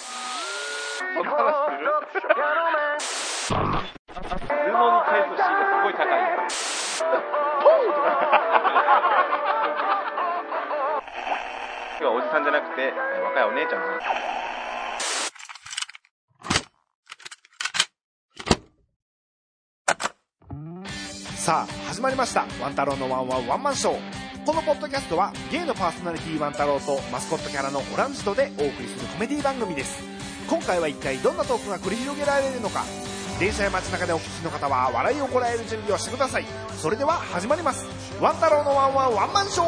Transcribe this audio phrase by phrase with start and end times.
[0.00, 1.90] その話する
[3.06, 3.52] 布
[4.36, 6.06] に返すシーンがすごい高い
[11.98, 12.92] 今日はおじさんじゃなくて
[13.24, 13.82] 若いお姉ちゃん
[21.36, 22.44] さあ始まりました。
[22.60, 24.25] ワン太郎のワンワンワンマンショー。
[24.46, 30.00] このポッドキャストはゲイのパーソナリティワン太郎とマスコットキャラのオランジとでお送りするコメディ番組です。
[30.48, 32.84] 今回は一体どんなトークが繰り広げられるのか？
[33.40, 36.44] 電車や街中でお聞きの方は笑いをこらえる準備をしてください。
[36.80, 37.86] それでは始まります。
[38.20, 39.66] ワン太郎のワンワンワンマンショー。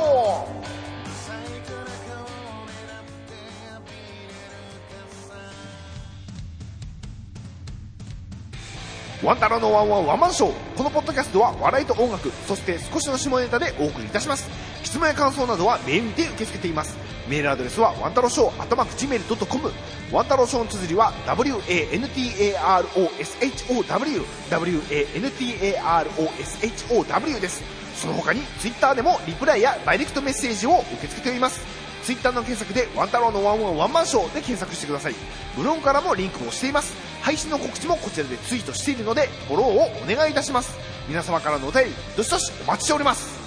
[9.24, 10.52] ワンタロのワンワンワンマンショー。
[10.76, 14.67] このポッドキャストは笑いと音楽そして少しの下ネタでお送りいたします。
[14.88, 16.96] 質問や感想などはメールで受け付けています。
[17.29, 19.70] メールアドレスはワンタロショー頭くじメール .com
[20.10, 21.85] ワンタロショーの綴りは WANTAROSHOW
[26.09, 27.62] WANTAROSHOW です。
[27.96, 31.60] その他にツイッターでもリプライやダイレクトメッセージを受け付けております。
[32.02, 35.15] ツイッターの検索でワンタロウのワンワンワンマンショーで検索してください。
[35.55, 36.95] ブログからもリンクをしています。
[37.21, 40.73] 配信の告知もこちらでツイートしているのでフォローをお願いいたします。
[41.09, 43.37] 皆様からのお便りどしどしお待ちしております。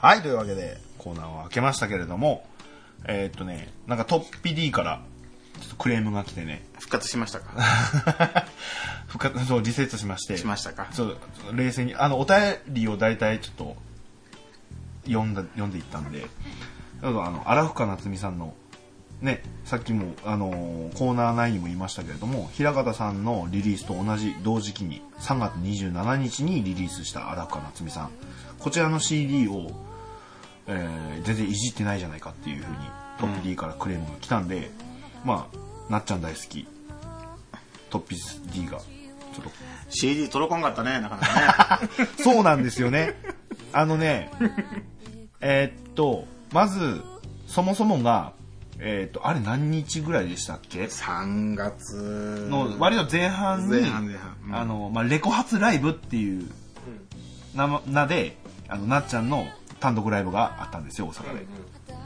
[0.00, 2.46] はいというわけでコーナーを開けましたけれども
[3.06, 5.02] えーっとねなんかトッピ D から
[5.60, 6.64] ちょっとクレームが来てね。
[6.78, 7.50] 復活しましたか？
[9.08, 10.36] 復活そうリセットしまして。
[10.38, 10.86] しましたか？
[10.92, 11.16] そう
[11.52, 12.38] 冷静にあのお便
[12.68, 13.76] りを大体ちょっと
[15.06, 16.26] 読んだ読んでいったんで。
[17.02, 18.54] あのあの荒深夏美さんの
[19.20, 28.10] ねさっきもあのーコーナー内にも言いましたけれども平方さんのリリースと同じ同時期に3月27日にリリースした荒深夏美さん。
[28.58, 29.70] こちらの CD を、
[30.68, 32.76] えー全然いじってないじゃないかっていうふうに
[33.18, 34.70] トッピ D からクレームが来たんで、
[35.24, 36.66] まあなっちゃん大好き。
[37.90, 38.16] トッピ
[38.52, 39.50] D がちょっと。
[39.90, 42.08] CD 届かんかったねなかなかね。
[42.22, 43.14] そうなんですよね。
[43.72, 44.30] あのね、
[45.40, 47.02] えーっと、まず、
[47.46, 48.32] そもそもが、
[48.78, 52.46] えーっと、あれ何日ぐらいでしたっけ？3月。
[52.50, 54.36] の、割と前半に、前半前半。
[54.46, 54.54] うん。
[54.54, 56.48] あの、まあ、レコ発ライブっていう
[57.54, 58.36] 名名で、
[58.68, 59.46] あの、なっちゃんの
[59.80, 61.46] 単独ライブがあったんですよ、大阪で。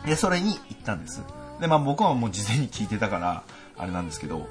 [0.07, 1.23] で、それに行ったんです。
[1.61, 3.43] で、まあ僕はもう事前に聞いてたから、
[3.79, 4.49] あれなんですけど、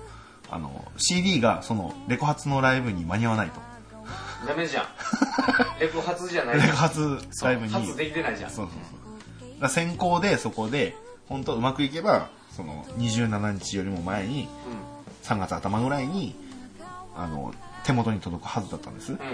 [0.50, 3.62] あの、CD がその、レコ発のライブに間に合わないと。
[4.48, 4.86] ダメじゃん
[5.80, 7.74] レコ発じゃないレコ発ライブに。
[7.74, 8.76] 発できてないじゃんそうそう
[9.42, 9.62] そう。
[9.62, 10.96] だ先行でそこで、
[11.30, 14.50] 本当うまくいけば、その27日よりも前に、
[15.24, 16.36] 3月頭ぐらいに、
[17.16, 17.54] あの、
[17.84, 19.14] 手元に届くはずだったんです。
[19.14, 19.26] うんうん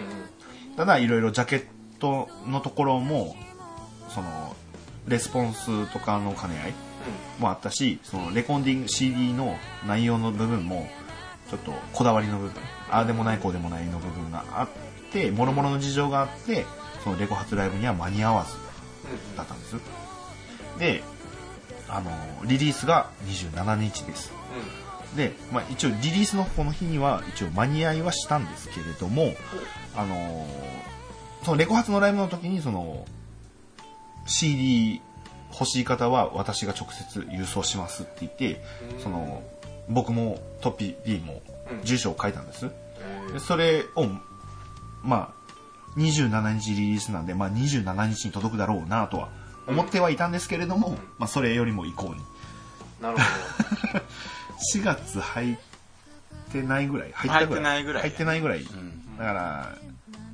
[0.77, 1.65] ただ、いろいろジャケッ
[1.99, 3.35] トのところも、
[4.17, 4.55] その、
[5.07, 6.73] レスポンスとかの兼ね合い
[7.37, 9.55] もあったし、そのレコンディング CD の
[9.85, 10.89] 内容の部分も、
[11.51, 12.53] ちょっとこだわりの部分、
[12.89, 14.67] ああでもないこうでもないの部分があっ
[15.13, 16.65] て、もろもろの事情があって、
[17.03, 19.75] そのレコ発ライブには間に合わずだったんです。
[20.79, 21.03] で、
[21.87, 22.09] あの、
[22.45, 24.33] リリースが27日です。
[25.15, 29.35] で、まあ、一応リリースのこの日には一応間に合いはしたんですけれども、
[29.95, 30.87] あのー
[31.47, 33.05] そのレコ発のライブの時にその
[34.27, 35.01] CD
[35.51, 38.61] 欲しい方は私が直接郵送しますって言って、
[39.01, 39.41] その
[39.89, 41.41] 僕もトッピ D も
[41.83, 42.69] 住所を書いたんです。
[43.33, 44.05] でそれを
[45.03, 45.37] まあ
[45.97, 49.29] 27日リリースなんで、まあ、27日に届くだろうなとは
[49.67, 52.21] 思ってはいたんですけれども、まあ、それよりも以降に。
[53.01, 53.23] なるほ
[54.75, 55.57] 4 月入っ
[56.51, 58.01] てないぐらい入入ってないぐらい。
[58.03, 59.17] 入ってないぐらい、ん。
[59.17, 59.77] だから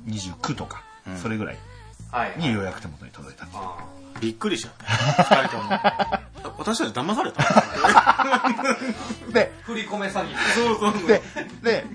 [0.06, 1.18] 29とか、うん。
[1.18, 1.58] それぐらい
[2.36, 3.76] にようやく手元に届いた、あ
[4.20, 5.22] びっくりしちゃった。
[5.24, 5.70] 2人とも。
[6.58, 7.42] 私たち騙された？
[9.32, 10.36] でー振り込め詐欺。
[10.54, 11.06] そうそうそう。
[11.08, 11.22] で
[11.62, 11.86] で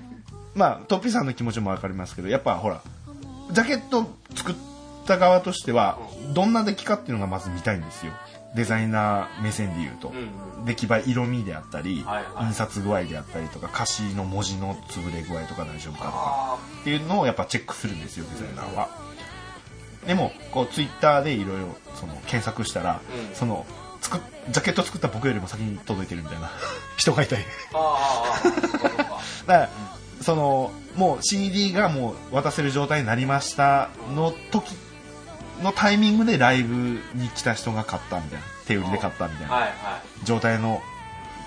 [0.54, 2.80] まあトッピーさんの気持ちも分かりますけどやっぱほら
[3.52, 4.54] ジャケット作っ
[5.06, 5.98] た側としては
[6.34, 8.12] どんな出来かっていうのがまず見たいんですよ。
[8.54, 10.30] デザイナー目線で言うと、うん
[10.66, 12.46] 出来栄え色味であったり、はいはい。
[12.48, 18.88] 印刷具合であったりとか歌詞の文字の潰れ具合とか大丈夫かとかあっていうのをやっぱチェックするんですよデザイナーは。
[20.06, 23.00] でもこうツイッターでいろいろその検索したら、
[23.30, 23.34] うん。
[23.34, 23.66] その
[24.50, 26.50] ジャケット作った僕よりも先に届いてるみたいな。
[26.96, 27.44] 人がいたり。
[29.46, 29.68] だから
[30.22, 34.76] そのもう CD がもう渡せる状態になりましたの時
[35.62, 38.46] のタイミングでライブに来た人が買ったみたいな。
[38.66, 39.68] 手売りで買ったみたいな。
[40.24, 40.82] 状態の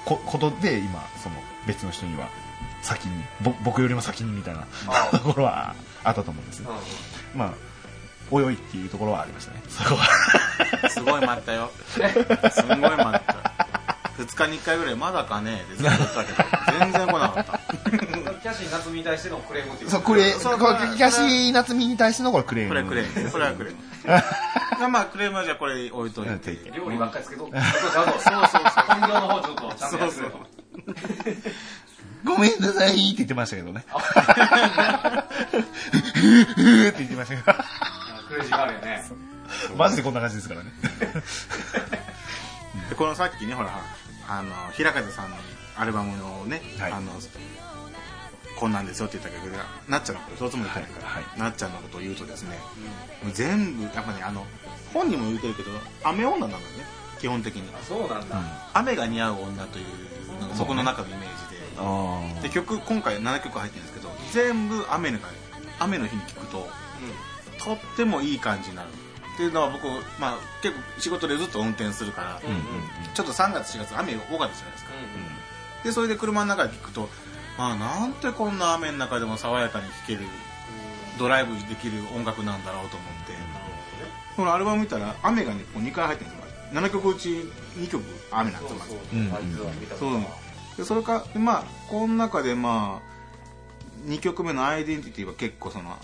[0.05, 1.35] こことで今その
[1.65, 2.27] 別の人には
[2.81, 4.67] 先にぼ僕よりも先にみたいな。
[5.11, 7.39] ところはあったと思うんですうん。
[7.39, 7.53] まあ
[8.31, 9.61] おいおいっていうところはありましたね。
[9.69, 10.89] そこは。
[10.89, 11.71] すごい待ったよ。
[11.87, 13.53] すごい待った。
[14.17, 17.59] 2日に1回ぐらいまだかねってずっと言ったけど全然来なかった。
[18.43, 19.89] キャシー夏美に対してのクレームっていう。
[19.89, 22.69] そうクレそうこれ東夏美に対してのこれクレーム。
[22.69, 23.31] これクレーム。
[23.31, 23.79] これはクレーム。
[24.79, 26.57] まあまあクレームはじゃあこれ置いといて。
[26.75, 27.63] 料理ばっかりつけとちゃん。
[27.63, 28.19] とちゃんとそう。
[28.19, 28.83] そうそう。
[28.87, 30.39] 本業の方ちょっとちゃんとやってくれと
[32.23, 33.83] ごめんなさいって言ってましたけどね。
[33.89, 33.93] っ
[36.13, 37.57] て言ってましたけど
[38.33, 39.03] クレイジーガールやね。
[39.77, 40.71] マジでこんな感じですからね。
[42.89, 43.79] で このさっきねほら
[44.27, 45.37] あの平風さんの
[45.77, 46.91] アルバムのね、はい。
[46.91, 47.11] あの
[48.55, 49.57] こんなんですよって言ったけど
[49.87, 52.59] なっちゃんのこと一つも言ってないから、はいはなっちゃんのことを言うとですね、
[53.23, 54.45] もう全部やっぱねあの
[54.93, 55.71] 本人も言うてるけど
[56.03, 56.63] 雨女なのね。
[57.19, 57.63] 基本的に。
[57.73, 58.37] あそうなんだ。
[58.73, 65.19] 雨が似合う女というのが僕の中のイメージで、あで曲今回7曲入ってるんですけど全部雨の
[65.79, 66.69] 雨の日に聴くと
[67.63, 68.89] とってもいい感じになる。
[69.33, 69.87] っていうのは僕、
[70.19, 72.63] まあ、結構仕事でずっと運転するから、うんうんうん。
[73.13, 74.91] ちょっと3月4月雨多かったじゃないですか。
[75.83, 77.09] でそれで車の中で聴くと
[77.57, 80.21] あなんてこんな雨の中でも爽やかに聴ける
[81.19, 83.33] ドライブできる音楽なんだろうと思って。
[84.35, 86.81] このアルバム見たら雨がねこう2回入ってるんですよ。
[86.81, 87.29] 7曲うち
[87.77, 88.71] 2曲雨なんです。
[88.71, 89.33] よまずうん。
[89.33, 90.11] あいつは見たそう。
[90.77, 95.97] でそれかでまあこの中でまあ2曲目の「アイデンティティ」は結構その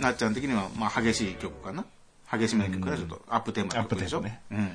[0.00, 1.84] なっちゃん的にはまあ激しい曲かな。
[2.32, 4.70] 激しめの曲かなちょっとアップテンポの曲でしょ、アップテうん、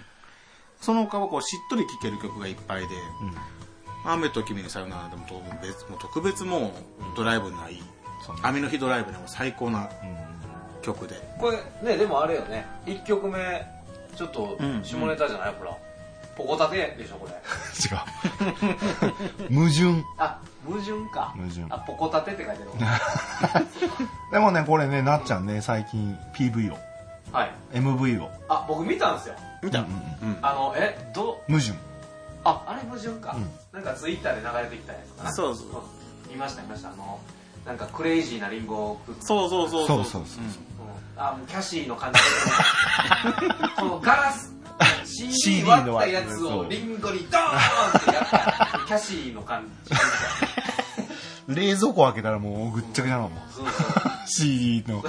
[0.81, 2.92] その他はこうしっとり聴ける曲がいっぱいでうん
[4.12, 6.74] 「雨と君にさよなら」でも特別もう特別も
[7.13, 7.83] うドライブにはいい
[8.42, 9.89] 雨の日ドライブでも最高な
[10.81, 11.16] 曲で。
[11.39, 12.66] これねでもあれよね。
[12.86, 13.66] 1曲目
[14.18, 14.83] ちょっとうん。
[14.83, 15.54] 下ネタじゃない？
[15.54, 15.77] ほら
[16.36, 17.34] ポコタテでしょこれ。
[17.80, 19.54] 違う。
[19.54, 20.04] 矛盾。
[20.18, 21.34] あ矛盾か。
[21.36, 21.66] 矛盾。
[21.70, 22.70] あポコタテって書いてる
[24.32, 26.78] でもねこれねなっちゃんね最近 PV を。
[27.32, 27.52] はい。
[27.74, 28.30] MV を。
[28.50, 29.36] あ僕見たんですよ。
[29.62, 31.74] 見た、うんあのえど矛盾。
[32.44, 33.52] ああれ矛盾か、うん。
[33.72, 35.34] なんかツイッターで流れてきたやつかな。
[35.34, 35.68] そうそう
[36.30, 36.90] 見ました見ました。
[36.90, 37.20] あの
[37.66, 40.04] なんかクレイジーなリンゴを食ってそうそうそうそう。
[40.04, 41.22] そうそううん。
[41.22, 43.54] あもうキャシーの感じで。
[43.78, 44.55] このガラス
[45.16, 49.94] CD 割のったやつをリンゴにドーンってやったキャシーの感じ。
[51.48, 53.40] 冷蔵庫開けたらもうぐっちゃぐちゃなのもん。
[53.50, 53.94] そうそう
[54.28, 55.04] CD の。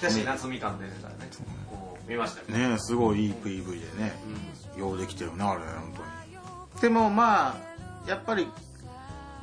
[0.00, 1.28] キャシー夏みかん出てたらね
[1.70, 2.78] こう見ましたよね。
[2.78, 3.64] すごいいい PV
[3.96, 4.18] でね
[4.76, 4.80] うん。
[4.80, 6.80] ようできてるねあれ本当に。
[6.82, 7.56] でもまあ
[8.08, 8.46] やっぱり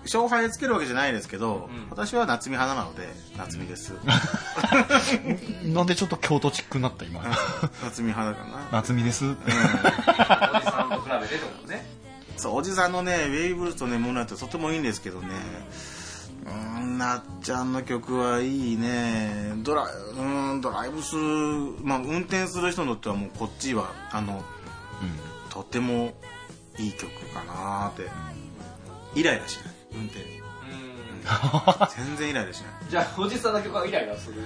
[0.04, 1.88] 勝敗つけるわけじゃないですけど、うん。
[1.90, 3.08] 私は夏美派なので
[3.38, 3.94] 夏美です、
[5.64, 7.24] なんでちょっと京都チックになった今？
[7.84, 9.26] 夏美派だかな、夏美です。
[9.26, 11.86] っておじさんと比べてとね。
[12.38, 15.28] そうおじさんのねウェイブルースとねモーナイトとてもいいんですけどね。
[16.46, 19.54] うーんなっちゃんの曲はいいね。
[19.58, 21.22] ドラうーんドライブする
[21.84, 24.44] まあ運転する人にとってはもうこっちはあの
[25.50, 26.14] とても
[26.78, 28.10] いい曲かなーって。
[29.16, 30.20] イライラしない運転。
[30.20, 30.44] に
[31.96, 34.42] 全然イライラしないじゃあおじさんの曲はイライラする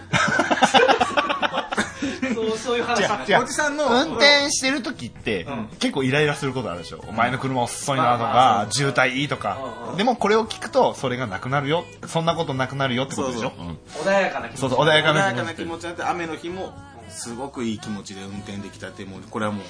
[2.34, 3.34] そうそういう話。
[3.34, 5.68] ゃおじさんの運転してる時って、うん。
[5.80, 9.98] 結構イライラすることあるでしょ、お前の車遅いなとか、まあまあ渋滞いいとか、うんうん。
[9.98, 13.54] でもこれを聞くとそれがなくなるよそんなことなくなるよってことでしょ。
[13.58, 13.70] そうう。
[13.72, 13.78] ん。
[14.06, 14.60] 穏やかな気持ち。
[14.60, 16.74] そうそう穏やかな穏やかな気持ちになって雨の日も
[17.10, 19.66] すごくいい気持ちで運転できたってもうこれはもう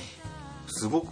[0.67, 1.07] すごく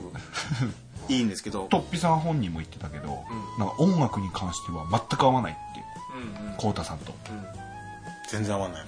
[1.09, 3.23] いいんですけどトッピさん本人も言ってたけど、
[3.59, 5.83] なんか音楽に関しては全く合わないって
[6.41, 6.57] うんうん。
[6.57, 7.13] 浩太さんと、
[8.29, 8.85] 全然合わない、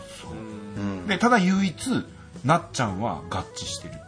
[0.77, 0.79] う。
[0.79, 2.05] んうん、でただ唯一
[2.43, 4.05] なっちゃんは合致してるっていう。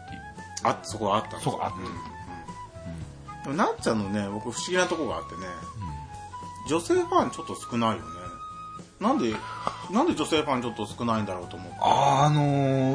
[0.63, 1.77] あそこあったそこあった。
[1.77, 1.85] うん。
[1.85, 3.43] うん。
[3.43, 5.41] でもなっちゃんのね僕不思議なとこがあってね、
[6.69, 8.01] 女性ファンちょっと少ないよね。
[8.99, 9.33] なんで
[9.91, 11.77] なんで女性ファンちょっと少ないんだろうと思って。
[11.81, 12.41] あーあの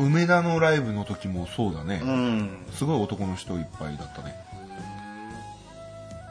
[0.02, 2.66] ー梅田のライブの時もそうだね、うん。
[2.72, 4.43] すごい男の人いっぱいだったね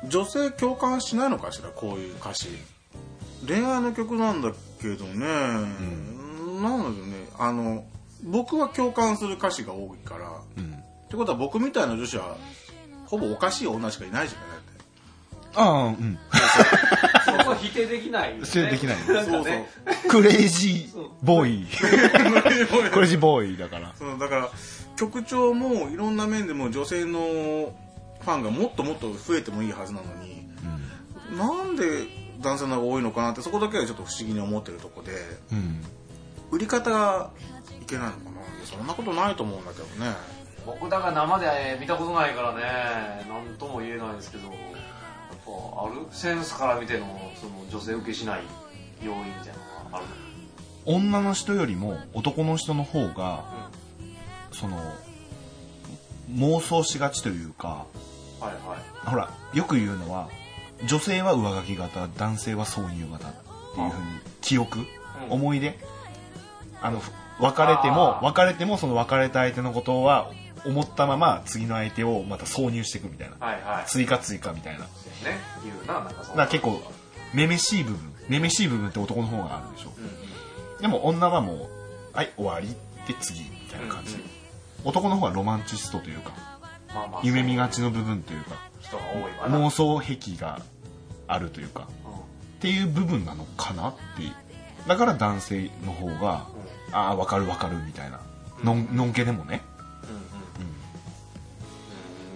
[0.07, 1.69] 女性共感しないのかしら？
[1.69, 2.47] こういう歌詞。
[3.47, 5.63] 恋愛の曲なんだけどね、なん
[6.61, 7.27] だろうね。
[7.37, 7.83] あの
[8.23, 10.73] 僕は共感する歌詞が多いから、うん。
[10.73, 12.37] ってことは僕みたいな女子は
[13.05, 14.47] ほぼおかしい女しかいないじゃない？
[15.55, 16.17] ああうん。
[17.25, 18.45] そこ否定できないよね。
[18.45, 19.67] 否定できないなんかね。
[20.09, 21.67] クレイジーボーイ。
[22.91, 23.93] クレイジーボーイだから。
[23.97, 24.49] そうだから
[24.95, 27.73] 曲調もいろんな面でも女性の
[28.23, 30.47] ファンがもっともっと増えてもいいはずなのに、
[31.37, 32.07] なんで
[32.41, 35.11] 男性の方が多いのかなってそこだけはちょっと不思議に思ってるとこで
[35.51, 35.83] うん。
[36.51, 37.31] 売り方が
[37.81, 40.15] いけないのかないやそんなことないと思うんだけどね。
[40.65, 44.53] 僕だから生で見たことないからね何とも言えないですけどやっ
[45.45, 45.51] ぱ
[45.85, 48.43] あるセンスから見てのその女性受けしない
[49.03, 49.53] 要因みたいな
[49.83, 50.05] のがある？
[50.85, 53.43] 女の人よりも男の人の方が
[54.51, 54.79] その
[56.33, 57.85] 妄想しがちというか
[58.43, 59.09] はいはい。
[59.09, 60.29] ほらよく言うのは
[60.85, 63.31] 女性は上書き型男性は挿入型っ
[63.75, 64.05] ていうふうに
[64.41, 64.85] 記憶、うん。
[65.29, 65.77] 思い出
[66.81, 67.01] あの
[67.39, 70.31] 別れても別れてもその別れた相手のことは
[70.65, 73.35] 思ったまま次の相手をまた挿入していくみたいな。
[73.45, 73.85] はいはい。
[73.87, 74.81] 追加追加みたいな。
[74.81, 74.87] ね。
[75.63, 76.81] 言うななんかそうら結構
[77.33, 79.93] めめしい部分めめしい部分って男の方があるでしょ。
[79.97, 80.07] うんう
[80.79, 80.81] ん。
[80.81, 82.67] でも女はもうはい終わり
[83.07, 84.27] で次みたいな感じ、うんうん。
[84.85, 86.31] 男の方はロマンチストというか
[86.93, 87.21] まあまあ。
[87.23, 89.67] 夢見がちの部分というか人が多いわな。
[89.67, 90.61] 妄想癖が
[91.27, 92.11] あるというかうん。
[92.13, 92.15] っ
[92.59, 93.99] ていう部分なのかなって
[94.87, 96.47] だから男性の方が
[96.91, 98.19] ああ分かる分かるみたいな。
[98.63, 99.61] のんのんけでもね。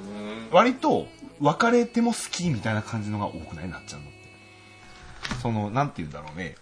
[0.09, 0.49] うんうんうん。
[0.51, 1.07] 割と
[1.39, 4.07] 別れても好きみたいな感じのが多くないなっちゃうの。
[5.41, 6.55] そのなんて言うんだろうね。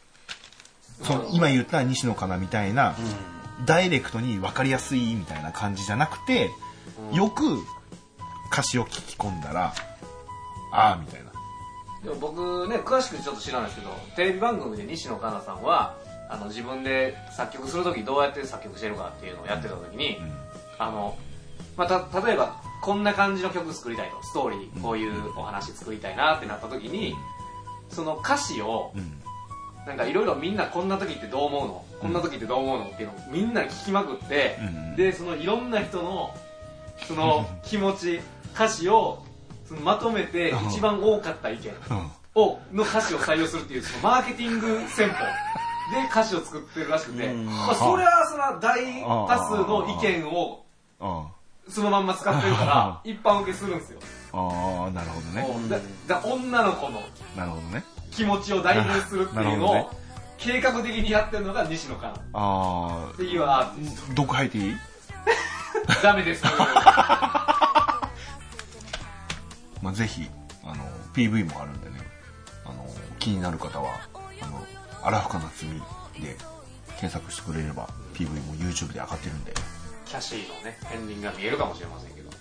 [1.03, 2.95] その今言った西野カナみたいな、
[3.65, 6.49] ダイレクトに分かりやすいみたいな感じじゃなくて、
[7.11, 7.59] よく
[8.51, 9.73] 歌詞を聞き込んだら
[10.71, 11.31] ああみたいな。
[12.03, 15.97] でも僕ね詳しくちょっと知らないですけどテレビ番組で西野カナさんは
[16.29, 20.17] あの自分で作曲する時どうやって作曲してるかっていうのをやってた時に、
[20.79, 21.17] あの
[21.77, 27.15] まあ、た例えばこんな感じの曲作りたいとストーリーこういうお話作りたいなってなった時に
[27.89, 29.21] その歌詞をうん。
[29.85, 31.85] なんかいろいろみんなこんな時ってどう思うの？
[32.01, 32.85] こんな時ってどう思うの？
[32.85, 34.95] っていうのをみんな聞きまくって、うん。
[34.95, 36.33] でそのいろんな人の
[37.07, 38.19] その気持ち
[38.55, 39.21] 歌詞を
[39.67, 40.69] そのまとめてうん。
[40.69, 42.11] 一番多かった意見うん。
[42.35, 45.25] をの歌詞を採用するっていうそのマーケティング戦法で
[46.11, 47.45] 歌詞を作ってるらしくて、うん。
[47.45, 50.63] まあ、それはその大多数の意見を
[50.99, 51.27] あ
[51.69, 53.99] そのまんま使ってるから一般受けするんですよ、
[54.33, 55.27] ああなるほど
[55.67, 55.79] ね。
[56.07, 57.01] だだ女の子の
[57.35, 57.83] なるほどね。
[58.11, 59.91] 気持ちを代弁するっていうのを
[60.37, 62.13] 計画的にやってるのが西野カナ。
[62.13, 63.07] っあ。
[63.17, 64.75] ていうアーティスあ毒吐いていい？
[65.87, 66.43] ト ダメです
[69.85, 70.27] まあ、ぜひ
[70.63, 71.97] あの PV もあるんでね
[72.65, 72.83] あの
[73.19, 73.91] 気になる方は
[74.41, 74.65] あの
[75.03, 75.65] 荒深夏
[76.15, 76.35] 美で
[76.99, 79.53] 検索してくれれば PV も YouTube で上がってるんで。
[80.05, 82.31] キャシーのね片鱗が見えるかもしれませんけど。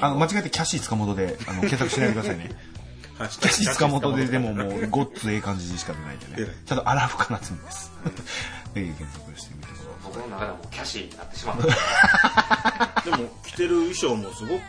[0.00, 2.50] あの間違えてキャシー塚本であの検索しないでくださいね。
[3.18, 6.52] キャシー塚本ででももうごっつええ感じにしか出ないんでね。
[6.66, 7.90] ちゃんと荒深夏美です。
[8.74, 9.86] で検索してみてください。
[10.04, 13.02] 僕の中ではもうキャシーになってしまった。
[13.10, 14.62] でも着てる衣装もすごく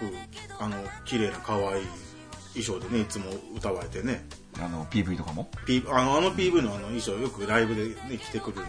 [0.60, 1.88] あの綺麗な可愛い
[2.62, 4.26] 衣装でねいつも歌われてね。
[4.60, 8.68] あの PV とかも？P あのあの PV のあの衣装よくライブでね着てくるこれ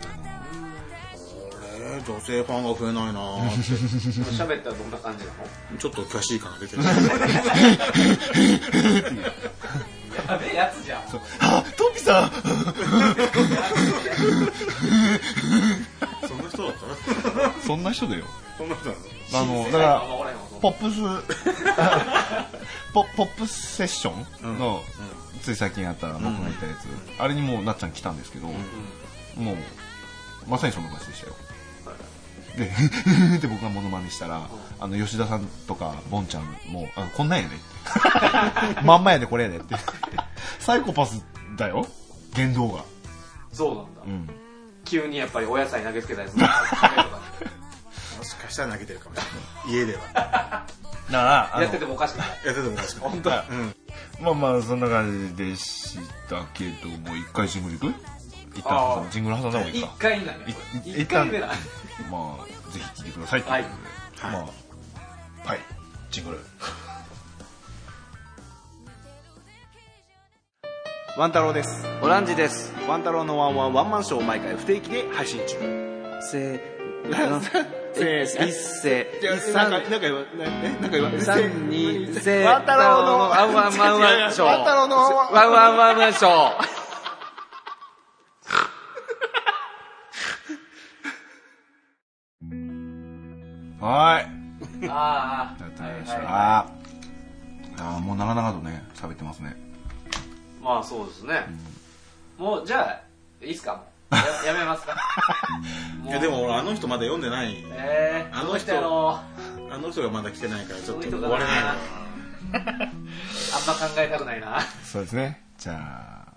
[2.06, 3.60] 女性ファンが増えないなーって
[4.30, 5.78] 喋ったらどんな感じなの？
[5.78, 6.82] ちょっとキャシー感が出てる。
[10.28, 11.02] やべえやつじゃん。
[11.40, 12.30] あトピさん！
[16.28, 16.72] そんな人だっ
[17.54, 17.60] た？
[17.66, 18.24] そんな人だよ。
[18.58, 18.98] そんな人なの
[19.34, 20.02] あのだから
[20.60, 21.00] ポップス。
[22.92, 24.12] ポポップスセッショ
[24.46, 24.82] ンの、
[25.42, 29.56] つい最近やった僕が言ったやつ、あれにもうなっちゃん来たんですけど、もう
[30.48, 31.34] まさにそんな感じでしたよ。
[32.56, 32.64] で
[33.38, 34.48] って僕がモノマネしたら、
[34.80, 37.54] あの吉田さんとかボンちゃんもあのこんなんやで。
[37.54, 37.58] っ
[38.74, 39.76] てまんまやでこれやでって。
[40.58, 41.24] サイコパス
[41.56, 41.86] だよ。
[42.34, 42.84] 言動が
[43.52, 44.30] そうなんだ、うん。
[44.84, 47.17] 急にやっぱりお野菜投げつけたりするとか
[48.48, 49.78] かしたら投げてるかもしれない。
[49.78, 50.00] 家では。
[50.12, 50.66] だか
[51.10, 52.28] らあのやっててもおかしくない。
[52.44, 53.10] やっててもおかしくない。
[53.10, 53.30] 本当？
[53.30, 53.74] だうん。
[54.20, 57.94] まあまあそんな感じでしたけどもう一回ジングルいく
[59.10, 60.48] ジングル挟んだ方がいい一か回なんや
[60.84, 61.48] い一回目だ。
[62.10, 63.70] まあぜひ聞いてくださいというこ
[64.16, 64.32] とで、はい。
[64.32, 65.60] まあはい。
[66.10, 66.38] ジングル。
[71.16, 71.84] ワン太郎です。
[72.00, 72.72] オランジです。
[72.88, 75.56] ワン太郎のワンワンワンマンショーを毎回不定期で配信中。
[76.20, 76.60] せ
[77.98, 86.78] せ一世なんかなんか言わえなんか言わ三二せワン太郎のワンワンワンワンショーワン太郎のワンワンワンワンワンワンショー
[93.80, 96.66] はいああやってまいりましはいは
[97.74, 99.56] いたあもう長々とね喋ってますね
[100.62, 101.46] まあそうですね、
[102.36, 103.00] もうじゃ
[103.40, 103.86] あいいっすかもう
[104.44, 104.96] ややめますか？
[106.04, 107.64] いやでも俺あの人まだ読んでない。
[107.72, 108.72] えー、あの人
[109.70, 114.60] あの人がまだ来てないからちょっと終われないな あんま考えたくないな。
[114.84, 115.42] そうですね。
[115.58, 116.32] じゃあ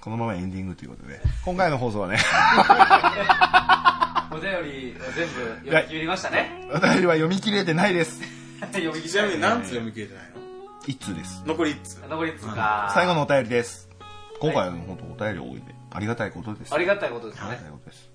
[0.00, 1.20] このままエンディングということで。
[1.44, 2.18] 今回の放送はね。
[4.32, 6.68] お便り全部読み切りましたね。
[6.72, 8.20] お便りは読み切れてないです。
[8.72, 10.40] 読み切ちなみにり何つ読み切れてないの？
[10.86, 11.42] 一通です。
[11.44, 11.94] 残り1つ。
[12.08, 13.88] 残りっつうか最後のお便りです。
[14.40, 18.10] 今回は本当お便り多いんでありがたいことですありがたいことですねありがたいことです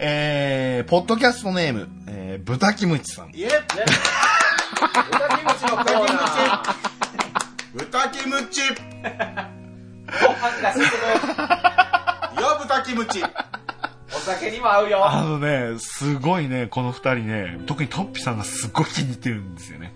[0.00, 3.50] えー、ポッドキャストネーム、えー、豚キムチさんイエッ
[4.78, 6.74] 豚キムチのコーナー。
[7.74, 12.42] 豚キムチご飯が進む。
[12.42, 13.22] よ豚キムチ
[14.14, 15.08] お酒にも合うよ。
[15.08, 19.94] あのね、すごいね、この二人ね、特にトッピさんがすっごい気に入ってるんですよね。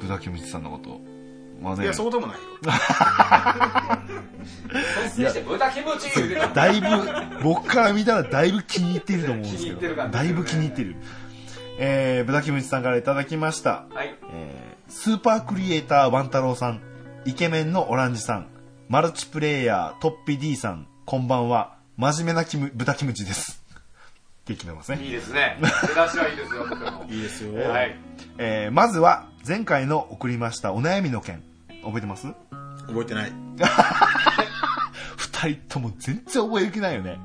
[0.00, 1.00] 豚キムチさんのこと。
[1.60, 2.42] まあねいや、そうでもないよ。
[4.72, 6.86] 率先して豚キムチ言うてただいぶ、
[7.42, 10.96] 僕から見たらだいぶ気に入ってると思うんですけど、気に入ってる感じだいぶ気に入ってる。
[11.78, 13.86] えー、豚キムチさんからいただきました。
[13.92, 14.14] はい。
[14.32, 16.80] えー、スーパークリエイターワン太郎さん、
[17.24, 18.48] イケメンのオランジさん、
[18.88, 23.62] マルチプレイヤートッピ D さん、こんばんは、真面目なキム豚キムチです。
[24.42, 25.06] って決めますいね。
[25.06, 25.56] いですね。
[25.86, 27.04] 出だしはいいですよ、とても。
[27.08, 27.62] いいですよ。
[27.62, 27.96] はい。
[28.38, 31.42] えー、まずは、前回の送りましたお悩みの件、
[31.84, 32.26] 覚えてます？
[32.86, 33.32] 覚えてない。
[35.16, 37.18] 二人とも全然覚える気ないよね。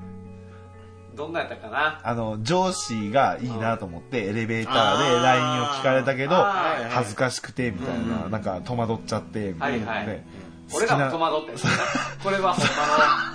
[1.16, 2.00] どんなやったかな？
[2.04, 6.36] あの、上司がいいなと思って、エレベーターで LINE を聞かれたけど、
[6.90, 10.08] 恥ずかしくて、みたいな、なんか戸惑っちゃって、みたいなはい。
[10.08, 10.24] はいで
[10.76, 11.58] 俺らも戸惑ってる
[12.22, 12.66] これはほん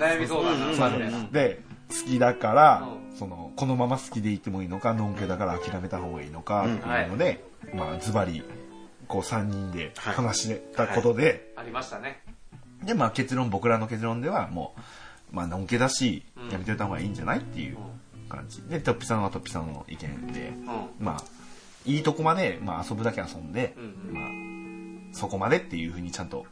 [0.01, 0.67] まの悩み相談な。
[0.67, 1.29] んだみたいな。
[1.31, 7.09] で、好きだからう、その、このまま好きでいてもいいのか、のんけだから諦めた方がいいのか、っていう。
[7.09, 7.43] ので、
[7.75, 8.45] まあ、ズバリ、
[9.13, 12.23] こう3人で話したことで、ありましたね。
[12.83, 14.75] で、まあ結論、僕らの結論ではも
[15.31, 17.77] う、まあ、のんけだしうん、やめておいた方がいいんじゃないっていう
[18.31, 18.63] 感じ。
[18.63, 20.53] で、トッピさんはトッピさんの意見で、う
[21.03, 21.05] ん。
[21.05, 21.25] まあ、
[21.85, 26.47] いいとこまで、まあ遊ぶだけ遊んで、うんまあ、そこまでっていうふうにちゃんと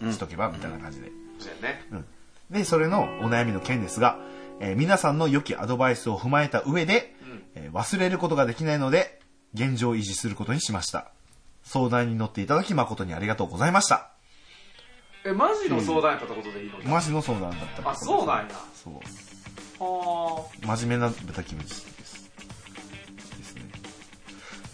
[0.00, 1.10] しとけば、みたいな感じで。
[1.40, 1.48] そ
[1.90, 2.04] うん。
[2.50, 4.16] で、それのお悩みの件ですが、
[4.60, 7.42] えー皆さんの良きアドバイスを踏まえた上で、うん。
[7.56, 9.18] えー忘れることができないので、
[9.54, 11.10] 現状を維持することにしました。
[11.64, 14.10] 相談に乗っていただき誠にありがとうございました。
[15.24, 16.90] え、マジの相談やったってことでいいの？
[16.90, 17.90] マジの相談だった。
[17.90, 18.46] あ、そうなんや。
[18.74, 18.94] そう。
[19.82, 21.84] は真面目な豚キムチです。
[21.96, 23.62] ですね。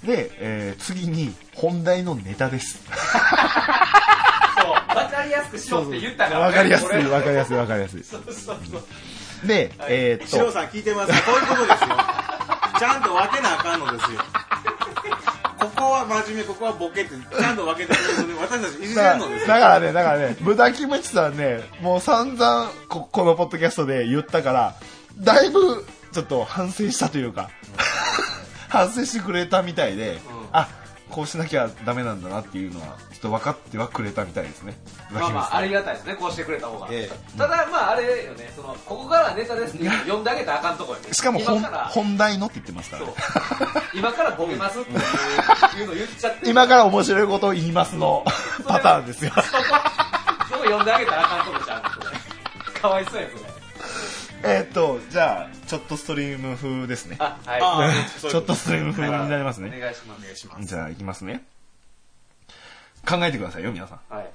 [0.04, 2.80] で、えー次に本題のネタです。
[2.90, 4.54] あ。
[4.60, 6.46] そう、わかりやすくしろって言ったから、ね。
[6.46, 8.02] わかりやすい、わかりやすい、わかりやすい。
[8.04, 9.46] そうそうそう。
[9.46, 11.88] で、えーっと、シロさん聞いてますかこういうことですよ。
[12.78, 14.20] ちゃんと分けなあかんのですよ。
[15.66, 19.48] ここは真面目、ここはボケって、ちゃんと分けてくれるので、私たちいじれだるのですよ。
[19.48, 24.74] だからね、だからね、豚キムチさんね、もう散々こ、このポッドキャストで言ったから、
[25.18, 27.50] だいぶ、ちょっと反省したというか、
[28.68, 30.18] 反省してくれたみたいで、
[30.52, 30.68] あ、
[31.10, 34.76] こうしなきゃダメなんだなっていうのは、ちょっと分かってはくれたみたいですね。
[35.10, 36.88] まあまあ、ありがたいですね、こうしてくれた方が。
[36.90, 41.12] えただ、まあ、あれよね、その、ここからはネタですって読んであげたらあかんとこよね。
[41.12, 43.22] しかも本題のって言ってますからそうね。。
[43.94, 46.50] 今からボケますっていうの言っちゃって。
[46.50, 48.24] 今から面白いことを言いますの
[48.66, 49.30] パターンですよ。
[49.30, 49.46] そこ、
[50.50, 51.82] そこ読んであげたらあかんとこじゃん。
[52.80, 53.55] かわいそうや、それ。
[54.42, 57.16] えーっと、じゃあ、ちょっとストリーム風ですね。
[57.18, 57.60] あ、はい。
[57.62, 59.78] あ ちょっとストリーム風になりますおね。
[59.80, 60.20] 願いします。
[60.20, 60.64] お願いします。
[60.64, 61.44] じゃあ、いきますね。
[63.08, 63.98] 考えてくださいよ、皆さん。
[64.08, 64.30] 好はい。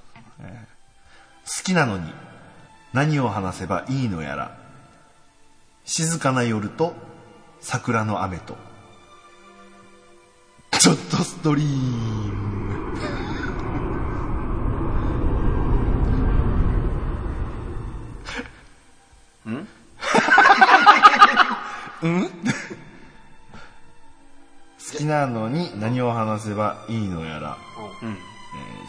[1.63, 2.13] きなのに、
[2.93, 4.57] 何を話せばいいのやら。
[5.85, 6.95] 静かな夜と、
[7.59, 8.57] 桜の雨と。
[10.79, 13.30] ちょっとストリーム。
[22.01, 22.23] うん？
[22.25, 22.29] 好
[24.97, 27.57] きなのに何を話せばいいのやら、
[28.01, 28.09] うん。
[28.09, 28.17] えー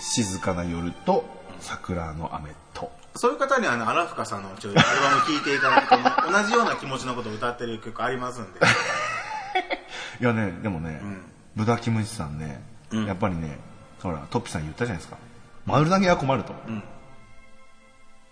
[0.01, 1.25] 静かな夜と
[1.61, 2.91] 桜の雨と。
[3.15, 4.83] そういう方には、あの、荒深さんのちょアルバ
[5.17, 5.97] ム聴いていただくと、
[6.33, 8.61] 同じような気持ちのことを歌ってる曲ありますんで。
[10.21, 11.23] いやね、でもね、ん
[11.55, 13.59] 豚キムチさんね、うんやっぱりね、
[14.03, 15.19] ほら、トッピさん言ったじゃないですか。
[15.67, 16.55] 丸投げは困ると。
[16.67, 16.83] うん。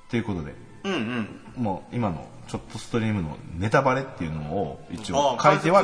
[0.08, 1.62] ということで、うんうん。
[1.62, 5.82] もう今のちょっとストリームのネタバレっていうのを一あ応あ、書いては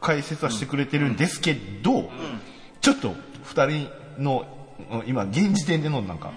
[0.00, 2.10] 解説はしてくれてるんですけど、
[2.80, 4.46] ちょっと二人の
[4.90, 6.32] うん今現時点でのなんか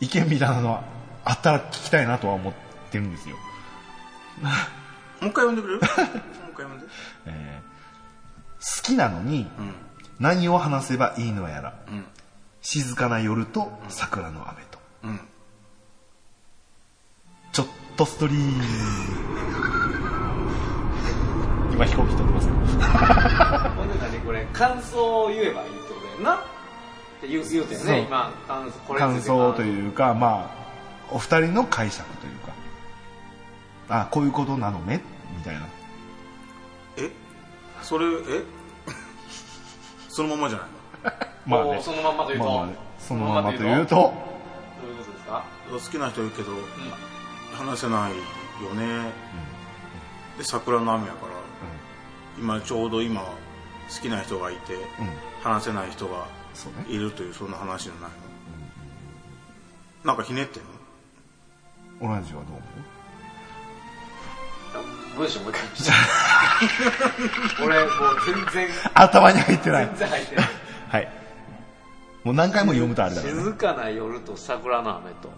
[0.00, 0.84] 意見みたいなのは
[1.24, 2.52] あったら聞きたいなとは思っ
[2.90, 3.36] てるんですよ。
[5.20, 5.80] もう一回読んでくれる？
[5.80, 6.86] もう一回読んで。
[7.26, 7.76] えー
[8.58, 9.74] 好きなのにうん。
[10.18, 12.04] 何を話せばいいのやらうん。
[12.62, 15.20] 静かな夜と桜の雨とうん。
[17.56, 17.66] ちょっ
[17.96, 18.62] とストリーム。
[21.72, 22.52] 今飛行機飛んでますほ
[23.84, 26.34] んで何これ、感想を言えばいいってことやんな。
[26.34, 26.38] っ
[27.22, 27.86] て言う言うてんそう。
[27.88, 28.30] ね、今。
[28.46, 30.66] 感想これ感て想というかまあ
[31.10, 32.52] お二人の解釈というか。
[33.88, 35.00] あこういうことなのね？
[35.38, 35.62] みたいな。
[36.98, 37.10] え？
[37.80, 38.44] それ、え？
[40.10, 40.68] そのままじゃない
[41.48, 41.80] まあね。
[41.82, 42.44] そのまんまというと。
[42.44, 42.76] まあまあね。
[42.98, 43.94] そのままとそのままいうと。
[43.96, 45.42] どういうことですか？
[45.72, 46.58] の好きな人いるけど、うん。
[47.58, 48.12] 話せない
[48.64, 49.10] よね。
[50.38, 51.32] で、桜の雨やから、
[52.38, 53.30] 今ちょうど今、好
[54.02, 54.80] きな人がいてうん。
[55.42, 56.26] 話せない人が
[56.88, 58.08] いるというそんな話じゃないの、
[60.04, 60.62] なんかひねってん
[62.00, 62.10] の？
[62.10, 62.58] オランジはどう思
[65.16, 65.18] う？
[65.18, 65.92] 文章もう一回見して。
[67.64, 67.90] 俺もう
[68.52, 68.68] 全然。
[68.94, 69.86] 頭に入ってない。
[69.86, 70.46] 全然入ってない。
[70.88, 71.12] はい。
[72.24, 75.30] もう何回も読むとあれだから、ね、静かな夜と桜の雨と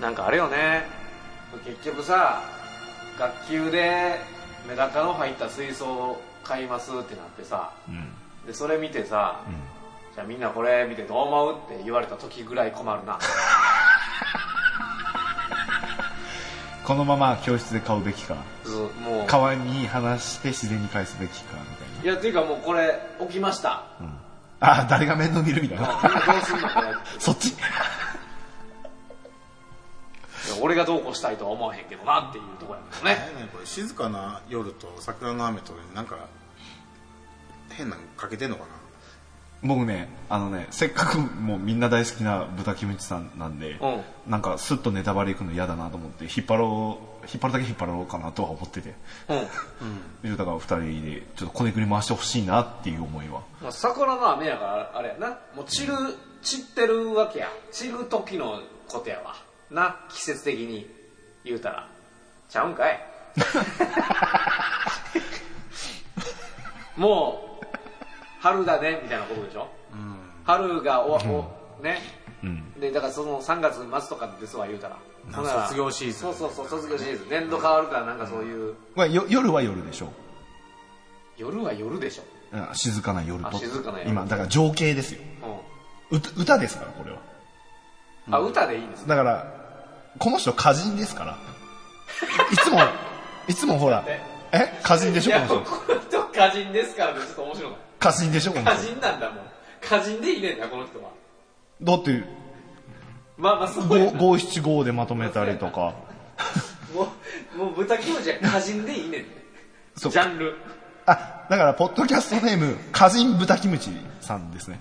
[0.00, 0.86] なんかあれよね。
[1.64, 2.42] 結局さ
[3.18, 4.20] 学級で
[4.68, 8.08] メダカの入った水槽を買いますってなってさうん。
[8.46, 9.40] でそれ見てさ、
[10.14, 13.18] じゃあみんなこれ見てどう思うって言われた時ぐらい困るな。
[16.84, 18.36] このまま教室で買うべきか。
[19.04, 19.26] もう。
[19.26, 22.04] 川に話して自然に返すべきかみたいな。
[22.04, 23.82] いやっていうかもうこれ起きました、
[24.60, 26.00] あ誰が面倒見るみたいな。
[27.18, 27.54] そっち
[30.60, 33.14] 俺がどうこうしたいとは思わへんけどなっていうところやけどね。
[33.42, 36.28] ねこれ静かな夜と桜の雨となんか
[37.70, 38.68] 変なのかけてんのかな？
[39.60, 44.02] 僕ねあのねせっかくもうみんな大好きな豚キムチさんなんで、うん。
[44.30, 48.94] なんかスッとネタバレいくの嫌だなと思って引っ張ろう引っ張るだけ引っ張ろうかなとは思ってて。
[50.22, 50.36] うん。
[50.36, 53.42] だから二人でちょっとこねくり回してほしいなっていう思いは。
[53.60, 55.38] まあ、桜の雨やからあれやな。
[55.56, 55.94] もう散る
[56.40, 57.48] 散ってるわけや。
[57.72, 59.34] 散る時のことやわ
[59.70, 60.88] な季節的に
[61.44, 61.88] 言うたら。
[62.48, 62.98] ちゃうんかい？
[66.96, 67.66] もう
[68.40, 69.68] 春だねみたいなことでしょ、
[70.44, 71.18] 春がお、お
[71.82, 71.98] ね？
[72.42, 72.72] うん。
[72.80, 74.96] でだからその3月末とかですわ言うたら。
[75.30, 76.18] ら卒業シーズン。
[76.20, 77.28] そうそうそう卒業シーズン。
[77.28, 80.12] 年度変わるからなんかそういう、まあよ夜は夜でしょ
[81.36, 82.56] 夜は夜でしょ、う。
[82.56, 83.48] ん静かな夜と。
[83.48, 84.10] あ静かな夜。
[84.10, 85.20] 今だから情景ですよ。
[86.10, 87.18] う歌歌ですからこれは。
[88.28, 89.08] ん、あ歌でいいですね。
[89.08, 89.57] だから
[90.18, 91.36] この人歌人ですから。
[92.50, 92.80] いつも
[93.46, 94.20] いつもほらえ？
[94.52, 94.80] え？
[94.84, 95.38] 歌人でしょ？
[95.40, 95.70] この人。
[95.70, 97.20] この人歌人ですからね。
[97.20, 97.72] ちょっと面白い。
[98.00, 98.52] 歌人でしょ？
[98.52, 99.44] この歌人人なんだもん。
[99.82, 101.10] 歌人でいいねんなこの人は。
[101.82, 102.24] だって
[103.36, 105.94] まあまあそう五七五でまとめたりとか。
[106.94, 107.08] も
[107.54, 109.26] うもう豚キムチは歌人でいいねんね
[109.96, 110.12] そう。
[110.12, 110.56] ジャンル。
[111.06, 113.90] あだからポッドキャストネーム歌人豚キムチ
[114.20, 114.80] さんですね。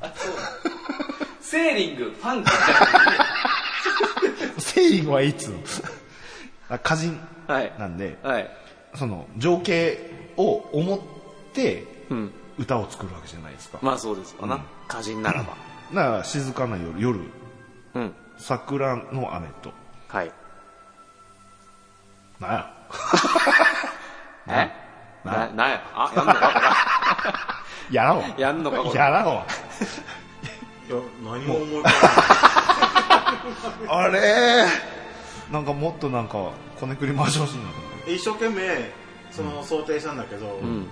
[1.41, 2.49] セーリングファンク
[4.57, 5.53] セーリングはいつ？
[6.69, 8.49] あ歌人なんではい。
[8.95, 10.99] その情景を思っ
[11.53, 12.31] てうん。
[12.57, 13.77] 歌を作るわけじゃないですか。
[13.81, 15.55] まあそうですわな、歌人ならば。
[15.93, 17.19] だから静かな夜夜。
[17.93, 18.13] うん。
[18.37, 19.71] 桜の雨と。
[20.07, 20.31] はい。
[22.39, 22.73] なんや？
[24.47, 24.71] え？
[25.23, 25.69] ななん？
[25.69, 25.81] や？
[25.93, 27.57] あやんのか
[27.91, 28.23] やらんわ。
[28.23, 29.45] これやんのかやらんわ
[30.87, 31.89] いや何も思い浮か
[33.89, 34.65] あれ？
[35.51, 37.63] なんかもっとなんかこねくり回してほしいな
[38.07, 38.91] 一生懸命
[39.31, 40.87] その想定したんだけど、うん。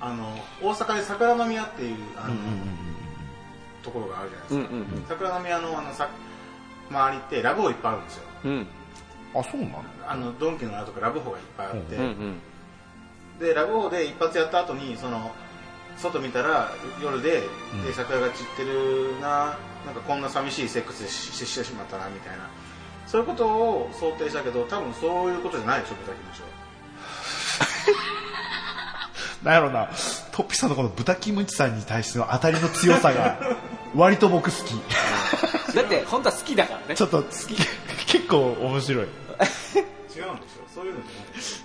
[0.00, 2.34] あの大阪で桜の宮っていうあの、
[3.82, 6.08] ところがあるじゃないですか、うんうん桜の宮のあのさ
[6.90, 8.22] 周りってラブホいっぱいあるんですよ。
[8.44, 8.66] うん。
[9.34, 12.40] あそうなのあのドンキのあるとかラブホがいっぱいあって、うんうん。
[13.38, 15.30] でラブホで一発やった後にその
[16.00, 17.84] 外見たら夜で,、うん。
[17.84, 19.56] で桜が散ってるな
[19.86, 22.48] なんかこんな寂しいセックスしししてしまったなみたいな。
[23.06, 26.48] そういうことを想定したけど多分そういうことじゃないでしょ豚キムチは。
[29.42, 29.88] なんやろな。
[30.32, 33.38] トッピさんのこの豚キムチさんに対しての当たりの強さが
[33.96, 34.74] 割と僕好き。
[35.74, 36.94] だって本当は好きだからね。
[36.94, 37.56] ちょっと好き。
[38.06, 39.04] 結構面白い。
[39.04, 39.16] 違うん
[40.14, 40.34] でしょ
[40.74, 41.00] そういうの
[41.36, 41.62] じ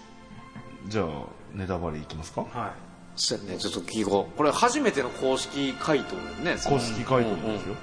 [0.87, 1.05] じゃあ
[1.53, 2.45] ネタバレいきますか？
[2.53, 3.57] ゃないはいそうやね。
[3.57, 4.37] ちょっと聞こう。
[4.37, 6.61] これ初めての公式回答だよね。
[6.63, 7.75] 公式回答ですよ、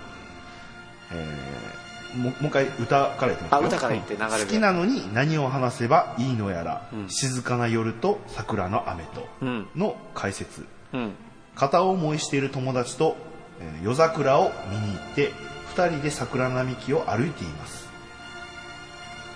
[1.13, 3.59] えーももう一回歌から言ってますよ。
[3.59, 7.09] あ歌から言って流れで好きなのに何を話せばいいのやら、うん。
[7.09, 9.69] 静かな夜と桜の雨とうん。
[9.77, 10.67] の解説。
[10.93, 11.13] うん。
[11.55, 13.17] 片思いしている友達と、
[13.61, 15.33] えー夜桜を見に行って
[15.77, 17.89] 2人で桜並木を歩いています。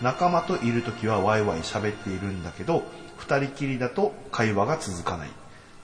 [0.02, 2.83] 仲間といる時はワイワイ喋っているんだけど
[3.20, 5.30] 2人きりだと会話が続かない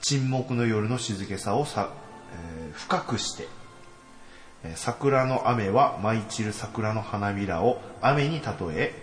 [0.01, 1.91] 沈黙の夜の静けさをさ、
[2.33, 3.47] えー深くして
[4.63, 8.93] えー桜の雨は舞い散る桜の花びらを雨に例え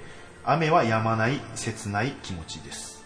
[0.44, 3.04] 雨は止まない切ない気持ちです。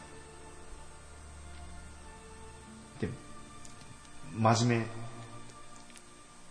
[3.00, 3.08] で
[4.36, 4.86] 真面目。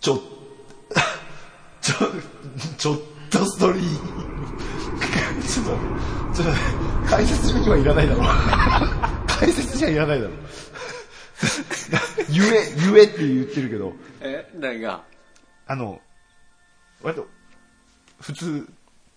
[0.01, 0.21] ちょ
[1.81, 1.95] ちょ
[2.77, 2.99] ちょっ
[3.29, 3.83] とストーリー。
[5.47, 5.65] ちょっ
[6.33, 8.27] とちょっと解説にはいらないだろう。
[9.27, 10.37] 解説にはいらないだろう。
[12.29, 13.93] 言え言えって言ってるけど。
[14.21, 15.03] え何が？
[15.67, 16.01] あの、
[17.01, 17.27] 割と、
[18.19, 18.67] 普通、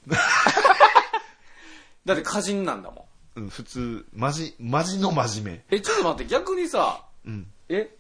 [2.05, 4.07] だって歌人なんだもうん普通。
[4.13, 7.51] マジマジの真面えちょっと待って逆にさ目うん。
[7.69, 7.97] え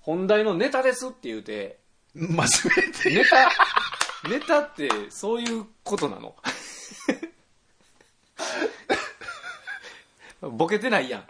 [0.00, 1.78] 本題のネタですって言うて。
[2.14, 2.46] 真面目っ
[3.02, 3.10] て。
[3.14, 3.50] ネタ
[4.28, 6.34] ネタってそういうことなの？
[10.50, 11.24] ボケてないやん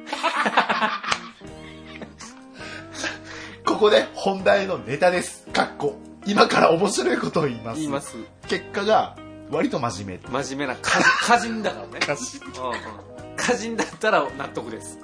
[3.76, 5.46] ここで本題のネタです。
[5.48, 7.80] かっこ今から面白いことを言います。
[7.80, 8.16] 言います。
[8.48, 9.18] 結果が
[9.50, 10.42] 割と真面目。
[10.42, 11.98] 真面目な歌歌人だからね。
[12.02, 13.34] 歌詞うんうん。
[13.34, 14.98] 歌人だったら納得です。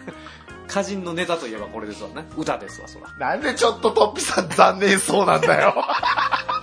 [0.66, 2.26] 歌人のネタといえばこれですわね。
[2.38, 3.12] 歌ですわそら。
[3.18, 5.74] なんでちょっとトッピさん残念そうなんだよ。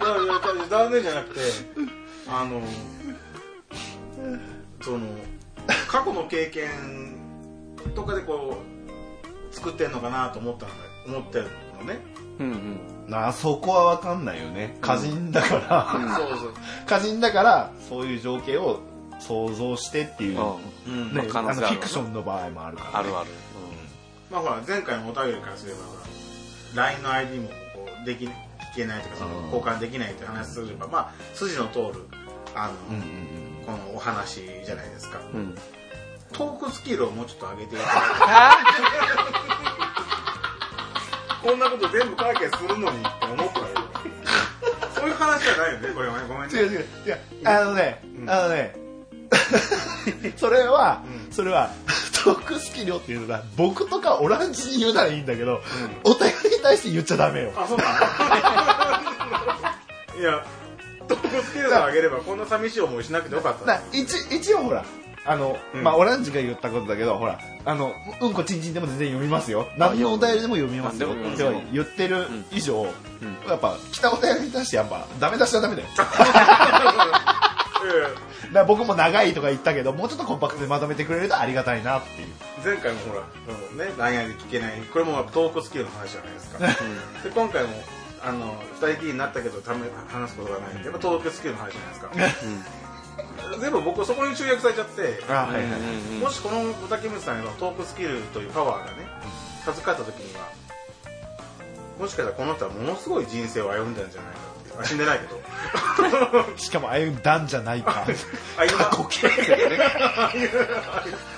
[0.01, 1.41] いやいや残念じゃなくて
[2.29, 2.63] あの
[4.81, 5.05] その
[5.87, 7.15] 過去の経験
[7.93, 8.57] とかでこ
[9.51, 10.71] う作ってんのかなと思ったの
[11.05, 11.47] 思ってる
[11.79, 11.99] のね、
[12.39, 12.51] うん
[13.05, 13.11] うん。
[13.11, 14.77] なあそこは分かんないよね。
[14.81, 16.53] 歌人だから、そうそう。
[16.85, 18.81] 歌人だからそういう情景を
[19.19, 20.39] 想像してっていう、
[20.87, 21.13] うん。
[21.13, 23.29] ねまあ可能性あるわなあのフィクションの場合もあるから、あるある、
[24.31, 25.79] まあほら前回のお便りからすれば
[26.75, 27.53] LINE の ID もこ
[28.03, 28.31] うでき聞
[28.75, 29.45] けないとかそのうん。
[29.45, 32.05] 交換できないって話すればまあ筋の通る
[32.55, 33.05] あの、うんうんう
[33.63, 33.65] ん。
[33.65, 35.19] このお話じゃないですか。
[35.33, 35.39] うん。
[35.39, 35.55] うん
[36.33, 37.91] トークスキルをもうちょっと上げていただ
[38.53, 39.92] いて
[41.43, 43.65] こんなこと全部解決するのにって思ったよ。
[44.95, 46.27] そういう話じゃないよねこれはね。
[46.27, 46.57] ごめんね。
[46.57, 46.79] 違う違う。
[47.05, 48.29] 違うあのね、うん。
[48.29, 48.75] あのね。
[50.37, 51.33] それは、うん。
[51.33, 51.71] それは
[52.23, 55.61] トークスキルをっていうのは僕とかオランジに言うならいいんだけど、
[56.03, 57.51] お便りに対して言っちゃダメよ。
[57.57, 57.83] あそうな
[60.15, 60.21] の？
[60.21, 60.45] いや
[61.07, 63.65] トークスキルを上げればこんな寂しい思いしなくてよかった。
[63.65, 64.85] な一一応ほら
[65.25, 65.83] あの、うん。
[65.83, 69.67] まあオランジが言ったことだけどほらあのうんこちんちんでも全然読みますよ。
[69.77, 71.13] 何のお便りでも読みますよ。
[71.13, 72.45] 何って言ってるん。
[72.51, 72.85] 以上、ん。
[73.47, 75.87] やっぱ来たお便りに対してやっぱダメ出しはダメだよ。
[78.53, 82.27] だ僕も長いとか言ったけどもうちょっとコンパクトでまとめてくれるとありがたいなっていう。
[82.63, 86.59] 前回もほらね LINE で聞けないこれもトークスキルの話じゃないですか。
[87.23, 87.69] で今回も
[88.21, 90.83] あの二人きりになったけどため話すことがない。
[90.83, 92.82] やっぱトークスキルの話じゃないですか
[93.59, 95.21] 全部僕そこに集約されちゃって。
[96.19, 99.07] もしこの豚キムチさんへのトークスキルというパワーがね
[99.65, 100.47] 授かった時には
[101.99, 104.83] もしかしたらこの人はものすごい人生を歩んだんじゃないかって。
[104.83, 105.39] い死んでないけど。
[106.57, 108.05] しかも歩んだんじゃないか。
[108.57, 109.27] 歩ま過去形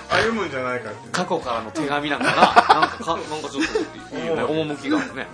[0.08, 1.08] 歩むんじゃないかって。
[1.12, 2.80] 過去からの手紙なんかな。
[2.80, 3.64] なんかかなんかちょっ
[4.10, 4.42] といいよね。
[4.42, 5.26] 趣があるね。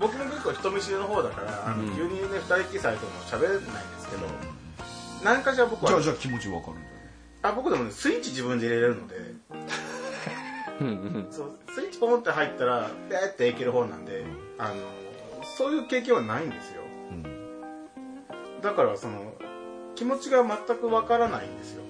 [0.00, 3.70] 僕も結構人見知りの方だから、急にね二人きりされても喋れないんで
[4.00, 4.26] すけど、
[5.24, 5.90] 何かしら僕は。
[5.90, 6.86] じゃあじゃあ気持ちわかるんだよ
[7.42, 9.16] あ僕でもねスイッチ自分で入れれるので。
[11.30, 14.24] そうスイッチポンって入ったらペーっていける方なんで
[14.58, 14.74] あの
[15.56, 16.82] そういう経験はないんですよ。
[17.10, 17.22] うん。
[18.60, 19.32] だからその
[19.94, 21.82] 気持ちが全くわからないんですよ。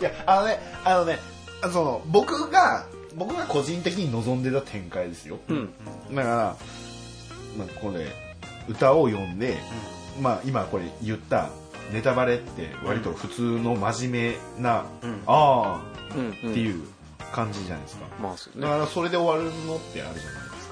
[0.00, 1.18] いやあのねあのね
[1.60, 5.74] あその僕が僕が個人的に望んでた展開ですよ、うん。
[6.14, 6.56] だから、
[7.58, 8.06] まあ、これ
[8.68, 9.58] 歌を読んで、
[10.20, 11.50] まあ、今これ言った
[11.92, 15.22] ネタバレって割と普通の真面目な、うん。
[15.26, 15.82] あ
[16.14, 16.82] うんあっていう
[17.32, 20.68] 感じじゃないですか、まあだからそれで終わるのってあるじゃないです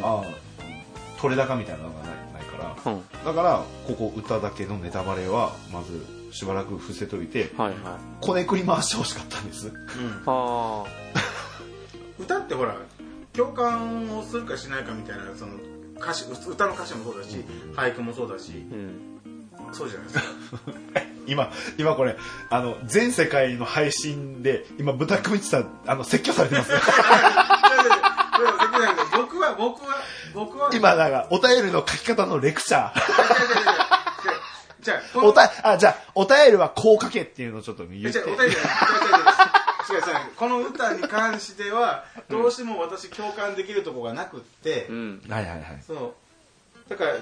[0.00, 0.24] か、ああ
[1.20, 2.92] 取れ高みたいなのがないないから。
[2.92, 3.02] うん。
[3.24, 7.78] だからここ歌だけのネタバレはまずしばらく伏せといてはいはい。
[8.20, 9.72] こねくり回してほしかったんです。
[10.26, 10.84] あ
[12.18, 12.76] 歌ってほら
[13.32, 15.54] 共感をするかしないかみたいなその
[16.00, 18.64] 歌詞歌の歌詞もそうだし俳句もそうだし
[19.72, 20.24] そうじゃないですか。
[21.26, 22.16] 今今これ
[22.50, 26.70] あの全世界の配信で今豚くみちさんあの説教されてます。
[29.16, 29.96] 僕は僕は
[30.34, 30.70] 僕は。
[30.72, 33.00] 今なんかお便りの書き方のレクチャー。
[34.82, 37.88] じゃあおたあじゃあお便りはこう書けっていうのをちょっとて。
[37.92, 38.52] え違うお便りじゃない
[39.88, 40.04] 違う違う。
[40.36, 45.22] この歌に関してはどうしても私共感できるとこがなくって、うん。
[45.28, 45.82] はいはいはい。
[45.86, 46.90] そう。
[46.90, 47.16] だから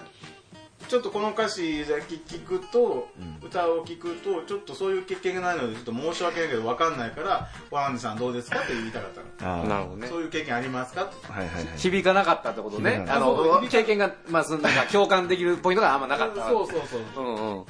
[0.88, 3.08] ちょっとこの歌詞だけ聞くと、
[3.42, 9.60] 歌を聞くとちょっとそういう経験がないのでちょっと申し訳ないけど分かんないから「ワンジさんどうですか?」って言いたかったの。
[9.60, 9.68] あー。
[9.68, 10.08] なるほどね。
[10.08, 11.32] そういう経験ありますかって。
[11.32, 11.78] はいはいはい。
[11.78, 12.90] 響かなかったってことね。
[12.90, 13.62] 響かなかあった。
[13.62, 17.24] の経験がまあそのなんか共感できるポイントがあんまなかったそうそうそう。
[17.24, 17.64] うんうん。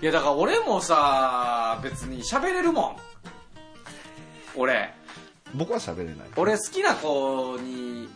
[0.00, 2.96] いやだから俺もさ別に喋れるもん
[4.56, 4.94] 俺。
[5.54, 6.14] 僕は喋れない。
[6.36, 8.08] 俺好きな子に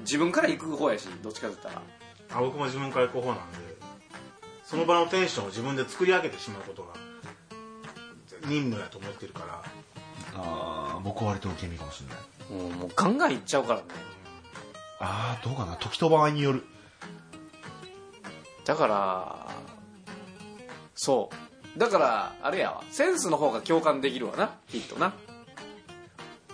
[0.00, 2.38] 自分から行く方やしどっちかって言ったら。
[2.38, 3.58] あ僕も自分から行く方なんで。
[4.64, 6.94] その場のテンションを自分で作り上げてしまうことが
[8.48, 9.62] 任務だと思ってるから。
[10.34, 12.68] ああ僕は割と受け身かもしれない。
[12.70, 13.86] うんもうガンガン行っちゃうからね。
[14.98, 15.76] ああどうかな。
[15.76, 16.64] 時と場合による。
[18.64, 19.48] だから
[20.94, 21.30] そ
[21.76, 21.78] う。
[21.78, 22.84] だからあれやわ。
[22.90, 24.52] センスの方が共感できるわな。
[24.68, 25.12] きっとな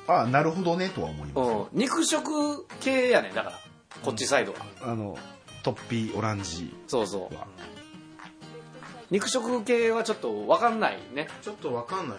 [0.09, 1.51] あなるほどねとは思います。
[1.51, 1.79] うん。
[1.79, 3.59] 肉食系やねんだから。
[4.03, 5.17] こっちサイドは、あの
[5.63, 6.75] トッピーオランジ。
[6.87, 7.35] そうそう。
[7.35, 7.47] は。
[9.11, 11.29] 肉食系はちょっと分かんないね。
[11.43, 12.19] ちょっとわかんない。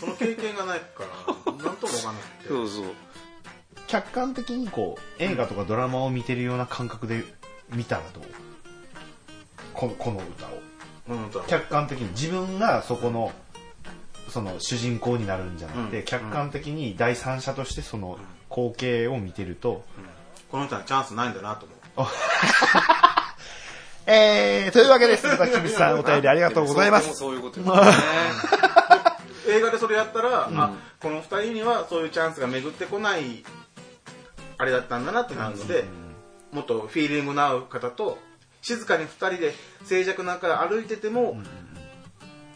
[0.00, 1.04] その経験がないか
[1.46, 2.48] ら なんともわかんなくて。
[2.48, 2.84] そうそう。
[3.86, 7.24] 客観的にこう映画とかドラマを見てるような感覚で
[7.70, 8.24] 見たらどう？
[9.74, 10.50] このこの歌を。
[11.08, 12.10] うんと客観的に。
[12.10, 13.32] 自分がそこの
[14.28, 16.04] その主人公になるんじゃなくて、うん。
[16.04, 18.18] 客観的に第三者としてその
[18.50, 19.84] 光景を見てると、
[20.50, 22.10] この人はチャンスないんだなと思う。
[24.08, 27.14] えー、というわけです豚キムさんお便りありがとうございます。
[27.14, 27.92] そういうことよね。
[29.48, 33.44] 映画でそれやったら、あこの二人にはそういうチャンスが巡ってこない
[34.58, 35.84] あれだったんだなってなるので、
[36.52, 38.18] もっとフィーリングの合う方と
[38.62, 41.36] 静かに二人で静寂な中歩いてても、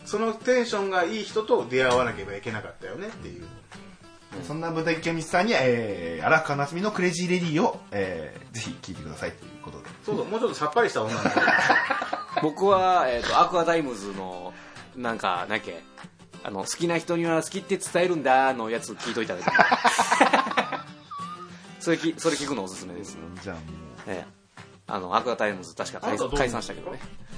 [0.05, 3.45] そのテンションがいい人と出会わなければいけなかったよねっていう。
[4.47, 9.89] そんな豚キムさんに、えー、荒川夏美のクレイジーレディを、えー、ぜひ聴いてくださいということで。
[10.05, 11.31] そうそうもうちょっとさっぱりした女の子
[12.43, 14.55] 僕は、えー、とアクアタイムズの
[14.97, 15.83] なんかなんやっけ
[16.43, 19.41] あの好きな人には好きって伝えるんだのやつ聞いといたら
[21.81, 23.65] それきそれ聞くのおすすめです、じゃあもう。
[24.07, 24.41] ええ。
[24.87, 27.01] あのアクアタイムズ確か解散したけどね。
[27.03, 27.30] え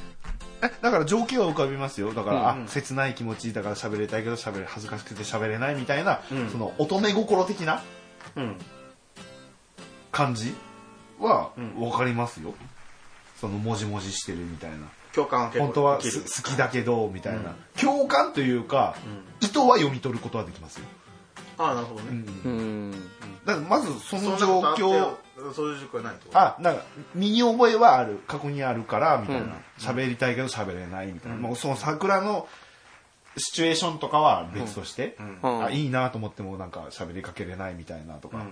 [0.80, 2.14] だから情景は浮かびますよ。
[2.14, 6.50] だから、うんあ切ない気持ちだから喋りたいけど喋れ恥ずかしくて喋れないみたいな、うん。
[6.50, 7.82] その乙女心的な
[8.36, 8.56] うん。
[10.12, 10.54] 感じ
[11.18, 11.74] はうん。
[11.80, 12.54] 分かりますよ、
[13.40, 14.76] そのもじもじしてるみたいな。
[15.12, 16.02] 共感は結構本当は好
[16.42, 17.46] きだけどみたいな、うん。
[17.78, 18.94] 共感というか、
[19.40, 20.84] 意図は読み取ることはできますよ、
[21.58, 22.08] ああなるほどね、
[22.44, 22.92] うん。
[23.44, 25.14] だからまずその状況
[25.54, 26.38] そういう状況はないと？
[26.38, 26.82] あなんか
[27.14, 29.48] 身に覚えはある過去にあるからみたいうん。
[29.48, 32.46] な喋、りたいけど喋れないみたいな、もうその桜の
[33.36, 35.38] シチュエーションとかは別として、うん。
[35.42, 35.64] うん。
[35.64, 38.44] あいいなと思ってもなんか喋りかけれないみたいなとか、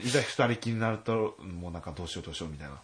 [0.00, 2.80] いざ二人きりになるともうなんかどうしようどうしようみたいな。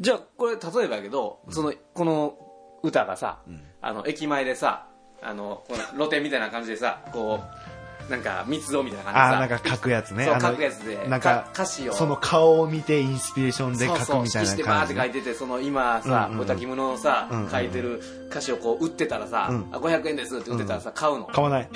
[0.00, 2.38] じゃあこれ例えばやけど、そのこの
[2.82, 3.40] 歌がさ、
[3.80, 4.86] あの駅前でさ
[5.22, 7.77] あのこの露店みたいな感じでさこう
[8.08, 10.24] なんか密造みたいな感じあーなんか書くやつね。
[10.24, 11.06] そう書くやつで。
[11.08, 11.92] なんかか歌詞を。
[11.92, 16.44] その顔を見てインスピレーションで書そうそうくみたいな色紙でバーって書いててその今さうんうんうん。
[16.44, 19.68] 歌キムのさ、書いてる歌詞をこう売ってたらさ、うん。
[19.72, 21.26] あ500円ですって売ってたらさ、買うの？
[21.26, 21.68] 買わない。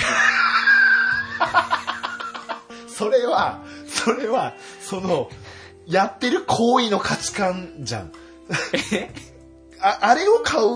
[2.89, 5.29] それはそれはその
[5.87, 8.13] やってる行為の価値観じゃん。
[9.81, 10.67] ああれを買う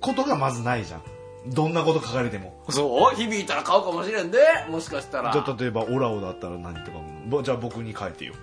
[0.00, 1.02] ことがまずないじゃん
[1.48, 2.64] どんなこと書かれても。
[2.70, 4.38] そう響いたら買うかもしれんで。
[4.68, 5.32] もしかしたら。
[5.32, 8.34] じゃあ例えばオラオだったら何とかじゃあ僕に書いてよ。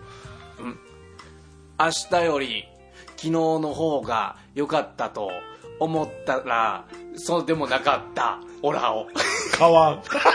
[1.79, 2.65] 明日より
[3.09, 5.31] 昨日の方が良かったと
[5.79, 6.85] 思ったら
[7.15, 9.07] そうでもなかったオラを。
[9.57, 10.01] 買わん。
[10.01, 10.31] 買う買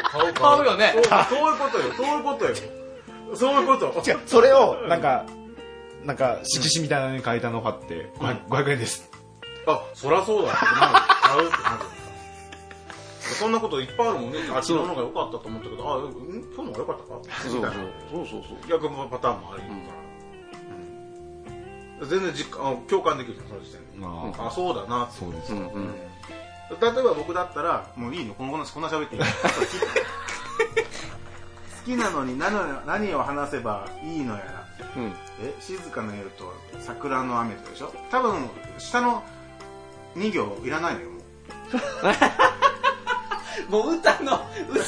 [0.00, 0.64] う買う買う。
[0.64, 0.92] よね。
[0.94, 1.94] そうそういうことよ。
[1.94, 2.54] そういうことよ。
[3.34, 4.10] そういうこと。
[4.10, 5.26] 違うそれをなんか
[6.04, 9.11] なんか色紙みたいなのに書いたのを貼って500 500円です
[9.66, 10.76] あそりゃそうだってなる。
[11.22, 11.84] 買うってなる
[13.38, 14.38] そんなこといっぱいあるもんね。
[14.50, 16.12] あ昨日の方が良かったと思ったけどあうん
[16.54, 17.38] 今日の方が良かったか？
[17.48, 17.76] そうみたいな
[18.10, 18.42] そうそう。
[18.42, 19.82] そう逆のパターンもあるから、うん
[22.08, 25.18] 全然実感あ共感できるじゃんその時点で、まああそうだなって。
[25.20, 25.68] そうですうん。
[25.68, 25.94] うん。
[26.80, 29.26] 例えば僕だったらもういいのこの話こんな喋っていいの。
[29.26, 29.32] 好
[31.84, 34.66] きなのに何を何を話せばいいのやら。
[34.96, 35.12] うん。
[35.40, 37.92] え静かな夜と桜の雨とでしょ？
[38.10, 38.48] 多分
[38.78, 39.22] 下の
[40.16, 41.22] 2行いらないのよもう。
[43.86, 44.82] もう歌の歌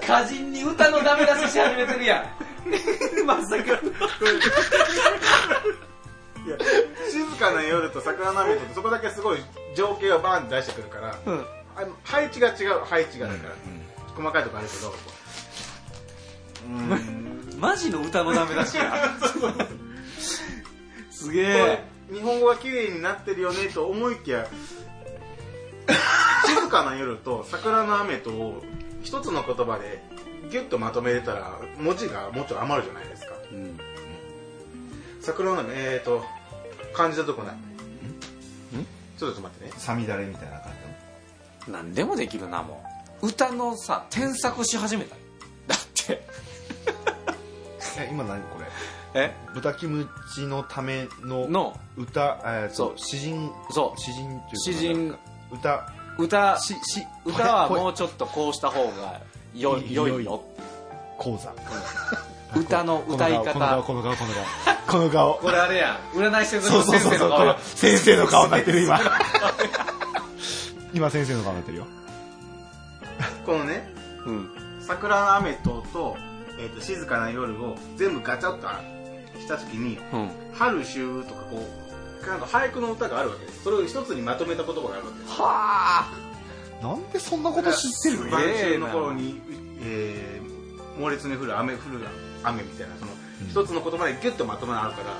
[0.20, 2.26] 歌人に歌のダメ出しし始めてるやん。
[3.26, 3.64] まさか。
[6.46, 6.56] いや
[7.10, 9.38] 静かな夜と桜の雨とそこだけすごい
[9.76, 11.46] 情景をバーンって出してくるから、うん。
[11.76, 13.54] あの配置が違う配置がだから、
[14.14, 14.88] 細かいとこあるけど。
[14.88, 19.14] うーんマジの歌のダメ出しや。
[21.10, 24.46] すげえ日本語が綺麗になってるよねと思いきや
[26.46, 28.62] 静かな夜と桜の雨とを
[29.02, 30.02] 一つの言葉で
[30.50, 33.34] ギュッとまとめれたら文字がもうちょっと余るじゃないですか、
[35.20, 36.24] 桜の雨えーと
[36.92, 37.56] 感じたとこない。
[39.16, 39.72] ちょっと待ってね。
[39.76, 40.72] さみだれみたいな感
[41.66, 42.82] じの何でもできるなも
[43.22, 43.26] う。
[43.28, 45.14] 歌のさ添削し始めた。
[45.68, 46.22] だって。
[48.00, 48.66] え今何これ？
[49.14, 49.34] え？
[49.54, 51.78] 豚キムチのためのの。
[51.96, 52.90] 歌、えー、そう。
[52.92, 54.00] と詩人そう。
[54.00, 55.18] 詩人っていうか詩人。
[55.50, 55.92] 歌。
[56.18, 59.20] 歌しし歌はほもうちょっとこうした方が
[59.54, 60.42] よいい良いよ。
[61.18, 61.52] 講座。
[62.54, 64.44] 歌の歌いこの顔方この顔この顔。
[64.86, 65.34] この顔。
[65.38, 66.16] これあれやん。
[66.16, 69.00] 占いしてるそうそう先生の顔や先生の顔になってる今。
[70.92, 71.86] 今先生の顔になってるよ。
[73.46, 73.92] このね
[74.26, 74.50] うん。
[74.80, 76.16] 桜の雨とと,、
[76.58, 78.68] えーと静かな夜を全部ガチャッと
[79.58, 80.30] した時にうん。
[80.54, 80.98] 春秋
[81.28, 81.66] とかこ
[82.22, 83.64] うなんか俳句の歌があるわけです。
[83.64, 85.32] それを一つにまとめた言葉があるわけです。
[85.40, 86.12] はあ。
[86.82, 88.30] なんでそんなこと知ってるの？
[88.30, 89.40] 晩秋の頃に、
[89.82, 90.50] えー
[90.98, 92.06] 猛烈に降る雨降る
[92.42, 93.12] 雨みたいなその
[93.48, 95.16] 一つの言葉でギュッとまとめあるから。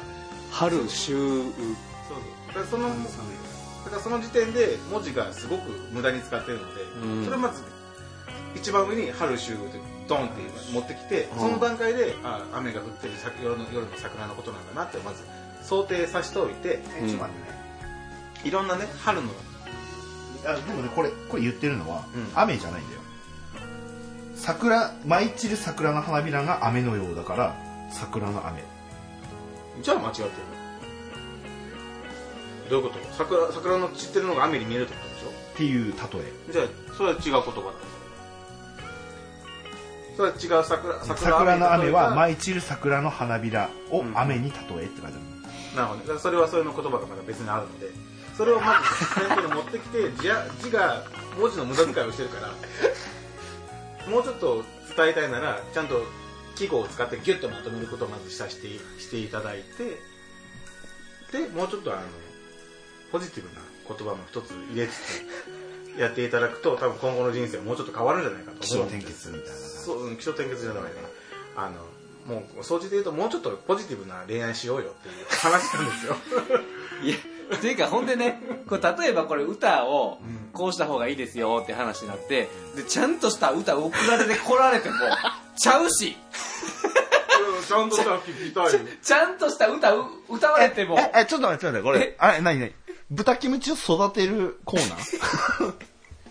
[0.50, 1.12] 春秋。
[1.12, 1.52] そうそう。
[2.48, 2.94] だからそのだ
[3.90, 7.24] からその時点で文字がすごく無駄に使ってるので、うん。
[7.24, 7.62] それをまず
[8.54, 9.78] 一番上に春秋って
[10.10, 10.42] ドンって
[10.72, 15.22] 持ってきて、その段階であ雨が降ってる桜夜の夜の桜のことなんだなってまず
[15.62, 17.58] 想定させておいて、えちょっと待ってね
[18.44, 19.30] いろんなね春の。
[20.44, 22.28] あでもねこれこれ言ってるのは、うん。
[22.34, 23.00] 雨じゃないんだよ。
[24.34, 27.54] 桜舞い散る桜の花びらが雨のようだから
[27.92, 28.64] 桜の雨。
[29.82, 30.30] じゃあ間違ってる
[32.68, 33.04] どういうこと？
[33.12, 35.28] 桜桜の散ってるのが雨に見えるってことでしょ？
[35.28, 37.50] っていう例じゃあそれは違う言葉だ
[40.20, 44.12] それは違う桜え桜の雨はま舞い散る桜の花びらをうん。
[44.18, 45.14] 雨に例えって書いてある、
[45.74, 46.20] なるほどね。
[46.20, 47.88] それはそれの言葉がまだ別にあるので。
[48.36, 51.04] それをまず先生に持ってきて字や字が
[51.38, 52.48] 文字の無駄遣いをしてるから
[54.08, 54.64] もうちょっと
[54.96, 56.02] 伝えたいならちゃんと
[56.56, 58.68] 記号を使ってギュッとまとめることをまずしたして
[58.98, 60.00] していただいて
[61.38, 62.02] でもうちょっとあの
[63.12, 68.88] ポジティブな言葉も一つ入れつつやっていただくと多分今後の人生はもうちょっと変わるんじゃないかと思う
[69.80, 70.88] そううん気象転結じゃないか
[71.56, 71.64] な。
[71.66, 71.76] あの
[72.26, 76.16] もう総じて言うともうちょっとポジティブな恋愛しようよっていう話なんですよ。
[77.02, 77.16] いや
[77.56, 84.96] っていうかほんでねこれ例えばこれ歌をうんこうした方がいいですよって話になってでちゃんとした歌を送られてこられても
[85.56, 86.16] ちゃうし。
[87.66, 88.80] ちゃんとさ聞きたいよ。
[89.02, 90.98] ちゃんとした歌う歌われても。
[90.98, 92.72] ええちょっと待ってちょっと待ってこれあれ何何？
[93.10, 95.74] 豚キムチを育てるコーナー？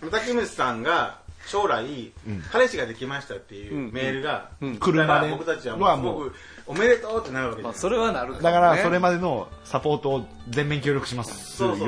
[0.02, 1.19] 豚キムチさんが
[1.50, 2.12] 将来、ん。
[2.52, 3.92] 彼氏ができましたっていううん。
[3.92, 4.76] メールがうん。
[4.76, 5.30] 来たら車で。
[5.30, 6.32] 僕たちははもう。
[6.70, 11.84] おめでとうってなるわけですまあそれはなるかだからねそれまでのサポートを全面協力しますそうそ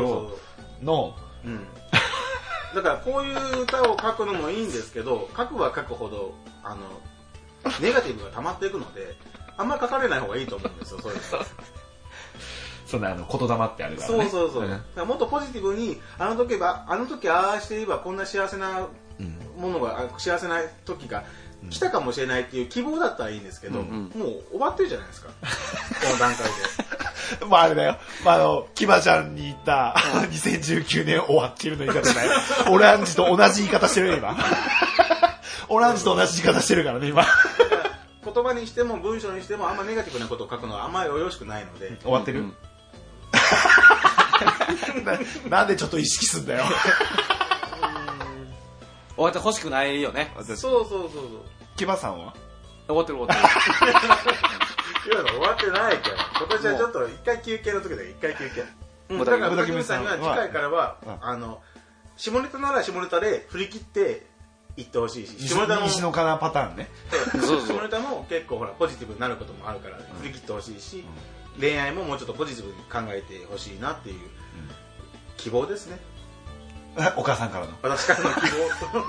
[0.80, 1.60] うのう、うん、
[2.74, 6.34] だからこういう歌を書くのもいいんですけど書くは書くほど
[6.64, 6.80] あの
[7.80, 9.14] ネガティブが溜まっていくので
[9.56, 11.22] あんまり書かれない方がいいと思うんですよそういうの。
[12.86, 14.70] そんなあの言霊ってあるからそねうそうそう、ん。
[14.70, 18.86] だからもっとポジティブにあの時はあの時ああしていればこんな幸せなうん
[19.58, 21.24] ものがあ幸せな時が
[21.70, 27.98] 来たかもしれないっていう希望だったらいいんですけど、うんもう終わってるじゃないですか この段階でまああれだよ。
[28.24, 29.94] まああの、キバちゃんに言った
[30.30, 32.32] 2019年終わってるの言い方だよ。
[32.70, 34.36] オランジと同じ言い方してるよ、今。
[35.68, 37.24] オランジと同じ言い方してるからね、今。
[38.24, 42.54] 言葉にしても文章にしてもあんまネガティブなことを書くのはあんまりよろしくないので、終わってる、うん
[45.04, 46.64] ななんでちょっと意識すんだよ。
[49.22, 50.32] 終わってほしくないよね。
[50.36, 51.10] そうそうそうそう。
[51.76, 52.34] キバさんは？
[52.88, 53.92] 終わってる終わってる。
[53.92, 58.64] いや終わってないから今年はちょっと一回休憩の時だよ一回休憩。
[59.10, 59.18] うん。
[59.18, 61.16] 豚キムだから豚キムチさんには次回からはうん。
[61.20, 61.60] あの
[62.16, 64.26] 下ネタなら下ネタで振り切って
[64.76, 66.88] いってほしいし下ネタも西野カナパターンね。
[67.32, 67.76] そうそう。
[67.76, 71.04] 下ネタも結構ほらポジティブになることもあるから振り切ってほしいし、
[71.60, 74.18] 恋愛ももうちょっとポジティブに考えてほしいなっていう
[75.36, 75.98] 希望ですね
[77.16, 77.72] お母さんからの。
[77.82, 79.04] 私からの希望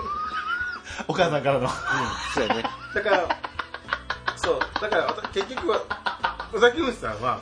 [1.08, 1.70] お母さんからの。
[2.34, 2.64] そうやね。
[2.94, 3.38] だから
[4.38, 5.82] そうだから結局は
[6.54, 7.40] 宇崎虫さんは、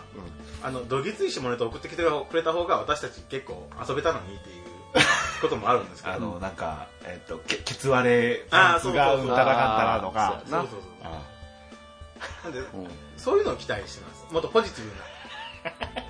[0.64, 4.64] あのどぎつい下ネタを送ってきてくれた方が私たち結構遊べたのにっていう
[5.42, 6.16] こともあるんですけど。
[6.16, 10.42] あの、なんか、えっと、けケツ割れパンツがうんたらかんたらとかあ。
[10.50, 10.68] そうそう。
[10.70, 11.22] そうあ
[12.44, 12.68] なんでうん。
[13.18, 14.26] そういうのを期待してます。
[14.32, 15.04] もっとポジティブな。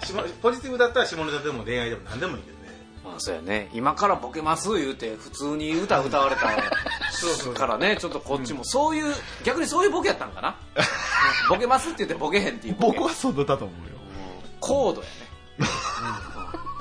[0.05, 2.57] 下ポジティブだったら下ネタでも恋愛でも何でもいいけど。
[2.57, 2.60] ね
[3.03, 3.69] まあそうやね。
[3.73, 6.49] 今からボケます言うて普通に歌歌われた
[7.11, 10.55] そうそうからねちょっとこっちもそういう逆にそういうボケやったんかな？
[11.49, 12.97] ボケますって言ってボケへんっていうボケ。
[12.99, 13.97] 僕はそうだったと思うよ。
[14.59, 15.67] 高度やね。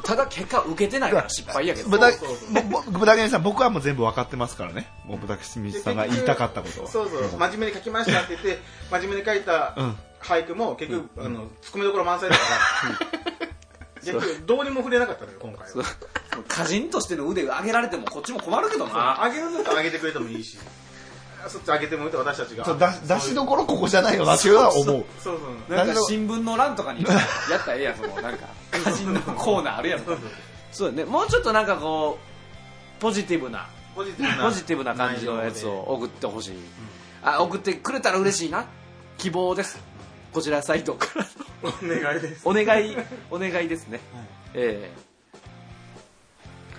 [0.03, 1.89] ただ結果受けてないから失敗やけど。
[1.91, 2.65] 豚そうそうそう。
[2.65, 4.91] ぼぼ豚毛さん僕はもう全部分かってますからね。
[5.05, 6.89] もう豚毛さんが言いたかったことは。
[6.89, 7.39] そうそう。
[7.39, 9.99] 真面目に書きましたって言って真面目に書いたうん。
[10.21, 12.43] 俳句も結局、あのツッコミどころ満載だか
[13.41, 13.49] ら
[14.05, 15.85] 結どうにも触れなかったのよ今回は。
[16.49, 19.21] 歌人としての腕上げられてもこっちも困るけどな。
[19.25, 20.59] 上げるんだったら上げてくれてもいいし。
[21.49, 22.65] そっち上げてもいいと私たちが。
[23.07, 24.55] 出しどころここじゃないよなっていう。
[24.55, 24.85] のは思う。
[24.85, 25.39] そう
[25.69, 27.09] そうなんか新聞の欄とかにや
[27.57, 30.01] ったらええやんそのなんか歌人のコーナーあるやん。
[30.73, 31.05] そうね。
[31.05, 32.19] もうちょっとなんかこ
[32.99, 36.55] うポジティブなポジティブな感じのやつを送ってほしい、
[37.23, 38.67] あ送ってくれたら嬉しいな。
[39.19, 39.79] 希望です。
[40.33, 41.27] こちらサイトから。
[41.63, 42.49] お願いです。
[42.49, 42.97] お願い
[43.31, 44.25] お願いですね、はい、
[44.55, 44.91] ええ。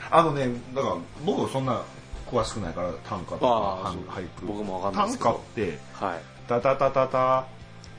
[0.10, 0.95] ー、あのねだから
[1.26, 1.82] 僕そんな
[2.28, 4.45] 詳しくないから短歌とか俳句。
[4.45, 5.78] 僕もわかんない短歌って
[6.47, 7.45] 「タタタタタ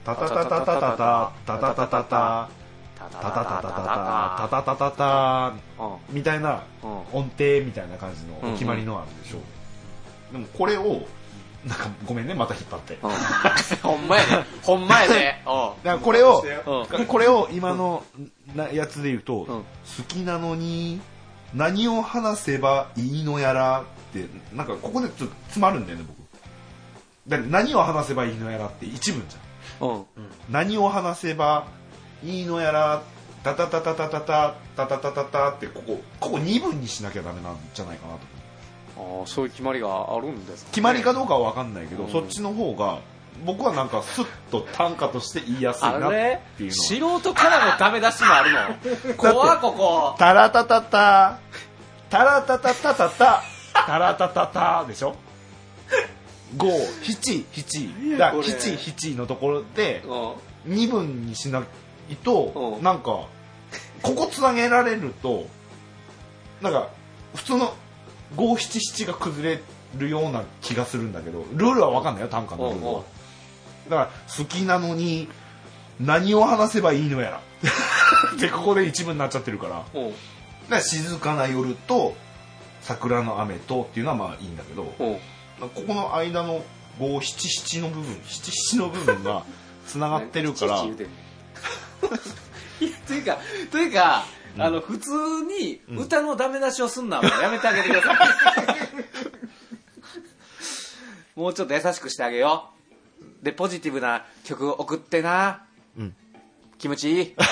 [0.05, 2.49] タタタタタタタタタタタ」
[3.03, 5.53] タタタタタタタタタタ
[6.11, 9.39] みたいな音程みたいな感じの決まりのあるでしょ。
[9.39, 11.03] うでもこれを
[11.67, 12.99] なんかごめんねまた引っ張って。
[13.01, 13.57] だか
[13.89, 17.07] ほんまやでほんまや でおらこれをうん。
[17.07, 18.05] これを今の
[18.55, 19.47] なやつで言うと、ん。
[19.47, 19.65] 好
[20.09, 21.01] きなのに
[21.55, 26.23] 何を話せばいいのやらってなんかここでちょっと詰まるんだよね僕。
[27.29, 29.89] だ何を話せばいいのやらって一文じゃん。
[29.89, 30.05] うん。
[30.51, 31.67] 何を話せば
[32.25, 33.03] いいのやら
[33.45, 38.21] タタタタタタタタタタタタってここここ2分にしなきゃダメなんじゃないかなと
[39.21, 40.69] ああそういう決まりがあるんですか？
[40.69, 42.11] ね決まりかどうかは分かんないけど、うん。
[42.11, 42.99] そっちの方が
[43.45, 46.11] 僕はなんかスッと単価として言いやすいなっ
[46.57, 49.15] ていうの素人からのダメ出しもあるの。
[49.17, 50.15] 怖っここ。
[50.19, 51.39] タラタタタ。
[52.11, 53.43] タラタタタタタ
[53.87, 55.17] タラタタタでしょ
[56.57, 56.67] ？5、
[57.03, 58.43] 7、7だこれ。
[58.43, 60.03] 7、7のところで
[60.67, 60.75] うん。
[60.75, 61.63] 2分にしな
[62.11, 62.85] いとうん。
[62.85, 63.27] なんか
[64.03, 65.47] ここつなげられると
[66.61, 66.89] なんか
[67.35, 67.75] 普通の
[68.37, 69.61] 577が崩れ
[69.97, 73.03] るような気がするんだけどルールは分かんないよ短歌のルールうんうんは
[73.91, 75.29] だから好きなのに
[76.01, 77.41] 何を話せばいいのやら。
[78.41, 79.73] でここで一文になっちゃってるから。
[79.73, 80.13] だかうん
[80.69, 82.15] ら静かな夜と
[82.81, 85.05] 桜の雨とっていうのはまあいいんだけどう。
[85.05, 85.19] ん
[85.61, 86.65] ここの間の
[86.99, 89.45] 577の部分77の部分が
[89.87, 90.81] つながってるから。
[90.81, 90.89] と
[93.15, 93.39] いうか
[93.71, 94.25] というか、
[94.59, 95.11] あの普通
[95.45, 98.17] に歌のダメ出しをすんのはもうやめてあげてください、
[101.41, 102.71] もうちょっと優しくしてあげよ
[103.21, 103.25] う。
[103.45, 105.63] でポジティブな曲を送ってな、
[105.99, 106.15] うん。
[106.79, 107.35] 気持ちいい？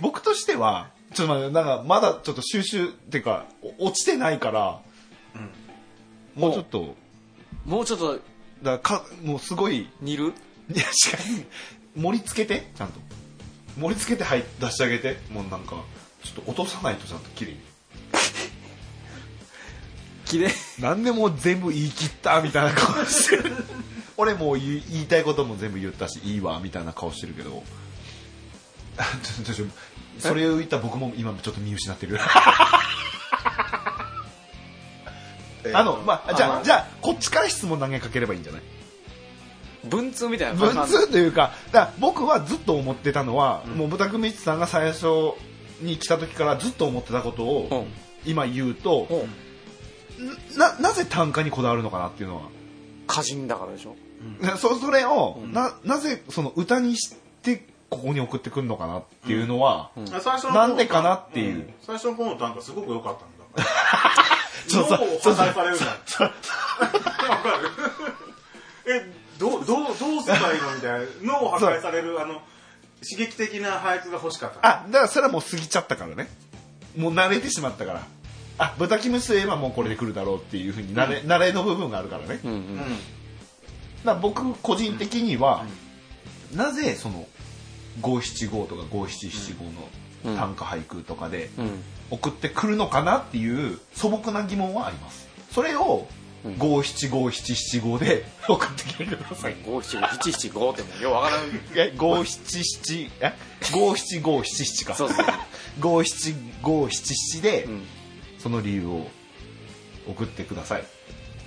[0.00, 3.44] 僕としてはちょっと待ってなんかまだちょっと収集っていうか
[3.78, 4.80] お落ちてないから、
[6.34, 6.96] もうちょっと
[7.66, 8.18] もうちょっと
[8.62, 10.32] だからかもうすごい煮る？
[10.70, 11.44] いやしかに
[11.94, 13.00] 盛り付けてちゃんと
[13.78, 15.18] 盛り付けてはい出してあげて。
[15.30, 15.76] もうなんか
[16.22, 17.58] ちょっと落とさないとちゃんと綺麗に。
[20.26, 23.52] きれい何でもう全部言い切ったみたいな顔してる。
[24.16, 27.62] 俺もう言いたいことも全部言ったしいいわみたいな顔してるけど。
[30.18, 32.18] それを言った僕も今ちょっと見失ってる。
[35.74, 38.62] あのまあじゃあじゃあこっちから質問投げかければいいんじゃない？
[39.84, 45.06] 文通みたいな文通というかだから僕はずっと思ってたのは、もう豚くみちさんが最初
[45.80, 47.74] に来た時からずっと思ってたことをう。
[47.74, 47.86] ん
[48.24, 50.22] 今言うと、う。
[50.22, 52.42] んななぜ単価にこだわるのかなっていうのは。
[53.08, 53.96] 歌人だからでしょ。
[54.56, 61.54] そそれを、ななぜその歌にしてここに送ってくるのかなっていうのは、最初の方なんでかなっていう。
[61.54, 61.74] うん。
[61.80, 63.68] 最初の方の短歌すごく良かったんだ。
[64.68, 65.90] そう脳を破壊されるじゃん。
[67.28, 67.70] わかる。
[68.86, 72.40] えどうどうどうすればいいのみたいな脳を破壊されるあの
[73.02, 74.58] 刺激的な俳句が欲しかった。
[74.62, 76.28] あだからそれはもう過ぎちゃったからね。
[76.96, 78.06] もう慣れてしまったから。
[78.58, 82.60] あ豚キムスといえばもうこれで来るだろうっていうふうに慣れ,、慣れの部分があるからね、うんううん。
[82.60, 82.90] んだか
[84.04, 85.64] ら僕個人的には、
[86.54, 87.26] なぜその
[88.02, 91.82] 575とか5775の短歌俳句とかでうん。
[92.10, 95.28] 送ってくるのかなっていう素朴な疑問はあります。
[95.50, 96.06] それを
[96.44, 96.54] うん。
[96.54, 99.56] 5757775で送ってきてください。
[99.64, 101.40] 五七五七七五ってもうようわからん。
[101.74, 104.94] え577え？57577か。
[104.94, 105.26] そうそう。
[105.80, 107.86] 57577でうん。
[108.38, 109.06] その理由を
[110.08, 110.84] 送ってください。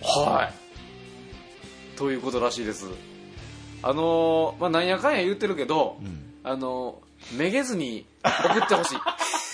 [0.02, 0.52] は
[1.94, 1.98] い。
[1.98, 2.86] ということらしいです。
[3.84, 6.34] あのーまあなんやかんや言ってるけど、ん。
[6.44, 8.98] あのーめげずに送ってほしい。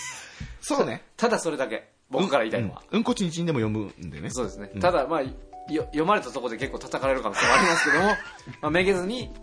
[0.61, 1.03] そうね。
[1.17, 2.97] ただそれだけ僕から言いたいのは、うん。
[2.97, 3.03] うん。
[3.03, 4.30] こちんちんでも読むんでね。
[4.30, 4.82] そうですね、うん。
[4.82, 8.07] ただまあよ読まれたところで結構叩かれる可能性もありますけども、
[8.62, 9.34] まあ、めげずに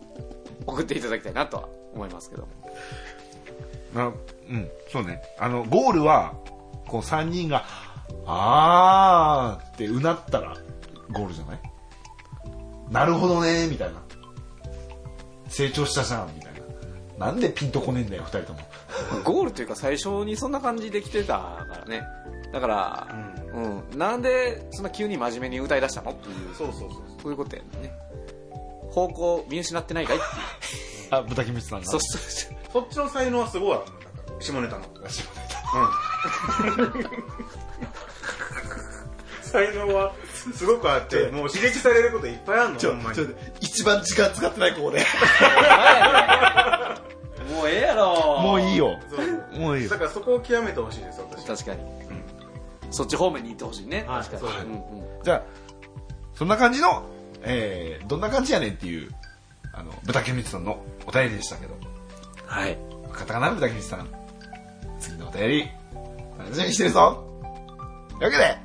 [0.67, 2.47] 送っていただきたいなとは思いますけど
[3.97, 4.13] あ
[4.51, 5.23] うんそうね。
[5.39, 6.35] あのゴールは
[6.87, 7.65] こう3人が
[8.27, 10.57] 「あー」ってうなったら
[11.11, 11.61] ゴールじゃない？
[12.91, 14.03] なるほどねみたいな。
[15.49, 16.53] 成長したじゃんみたい
[17.19, 17.27] な。
[17.27, 18.61] なんでピンとこねえんだよ2人とも。
[19.25, 22.03] ゴールというか最初にそんな感じで来てたからね
[22.53, 23.09] だから、
[23.55, 23.99] うん。
[23.99, 26.13] なんでそんな急に真面目に歌い出したの？
[26.13, 26.91] っていうそうそうそう。
[27.23, 27.93] そういうことやね。
[28.91, 30.17] 方向見失ってないかい？
[30.17, 30.31] っていう
[31.11, 31.87] あ豚キムチさんが。
[31.87, 33.91] そうそっちの才能はすごいあった
[34.33, 34.41] の？
[34.41, 34.85] 下ネタの
[39.43, 40.15] 才能は
[40.55, 43.25] すごくあってもう刺激されることいっぱいあるのちょちょ
[43.61, 44.99] 一一番時間使ってないここで
[47.55, 48.41] もうええやろ。
[48.43, 48.99] もういいよ。
[49.53, 49.91] もういいよ。
[49.91, 51.81] だからそこを極めてほしいです私確かに、
[52.91, 54.73] そっち方面に行ってほしいね、はい確かに、そううん
[55.19, 55.25] うん。
[55.25, 55.43] じゃあ
[56.35, 57.03] そんな感じの、
[57.43, 59.11] えー、どんな感じやねんっていう
[59.73, 61.75] あの豚キムチさんのお便りでしたけど。
[62.47, 62.79] はい。
[63.13, 64.09] カタカナ豚キムチさん。
[65.01, 65.69] 次のお便り。
[66.39, 67.25] 楽しみにしてるぞ。
[68.11, 68.57] というわけで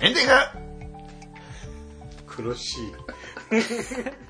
[0.00, 0.64] エンディング。
[2.26, 2.92] 苦しい。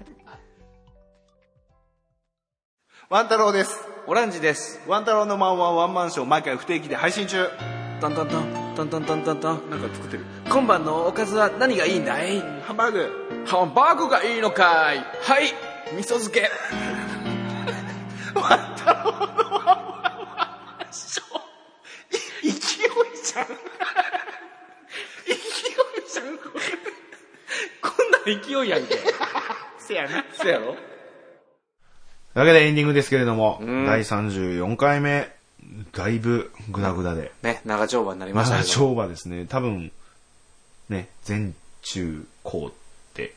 [3.09, 3.89] ワン太郎です。
[4.07, 4.81] オランジです。
[4.87, 7.49] ワン太郎のマンワンワンマンショー毎回不定期で配信中。
[8.01, 9.71] トントントントントントントントン。
[9.71, 10.25] なんか作ってる。
[10.49, 12.41] 今晩のおかずは何がいいんだい？
[12.63, 13.45] ハンバーグ。
[13.47, 14.99] ハンバーグがいいのかい？
[14.99, 15.53] はい。
[15.97, 16.41] 味噌漬け。
[16.41, 16.49] 勢
[22.51, 22.55] い
[23.25, 23.47] じゃん。
[27.81, 28.99] こんなん勢いやんけ。
[29.79, 30.73] せやねそやろ。
[30.73, 30.79] という
[32.41, 33.87] わけでエンディングですけれども、ん。
[33.87, 35.34] 第34回目
[35.93, 37.33] だいぶグダグダで。
[37.43, 38.75] ね長丁場になりました長けど。
[38.75, 39.47] 丁場ですね。
[39.47, 39.93] 多分
[40.89, 41.53] ね前
[41.83, 42.71] 中後っ
[43.15, 43.35] て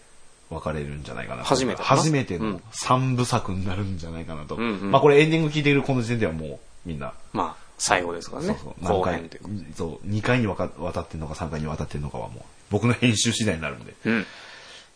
[0.49, 2.01] 分かれるんじゃないかな初めてかな。
[2.01, 2.55] 初めてのうん。
[2.71, 4.91] 3部作になるんじゃないかなと、んうん。
[4.91, 7.13] まあこれエンディング聞いているこの時点ではもうみんな。
[7.33, 8.47] まあ最後ですからね。
[8.47, 8.97] そうそう。
[8.99, 9.49] 後編というか。
[9.75, 13.93] そう2回にわか渡ってんのか3回に渡ってんのかはもう僕の編集次第になるんで。
[14.05, 14.25] うん。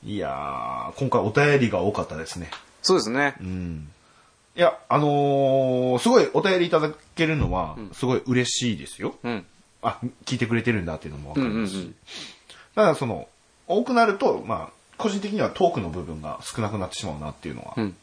[0.03, 2.49] いやー今回お便りが多かったですね。
[2.81, 3.35] そうですね。
[3.39, 3.89] うん
[4.55, 9.45] いやあのーすごいお便りいただけるのはすごい嬉しいですよ、うん。
[9.81, 11.95] あ聞いてくれてるんだっていうのも分かりますし、うんうんうん。
[12.75, 13.27] ただその
[13.67, 17.95] 多くなるとまあ個人的にはトークの部分が少なくなってしまうなっていうのは、うん。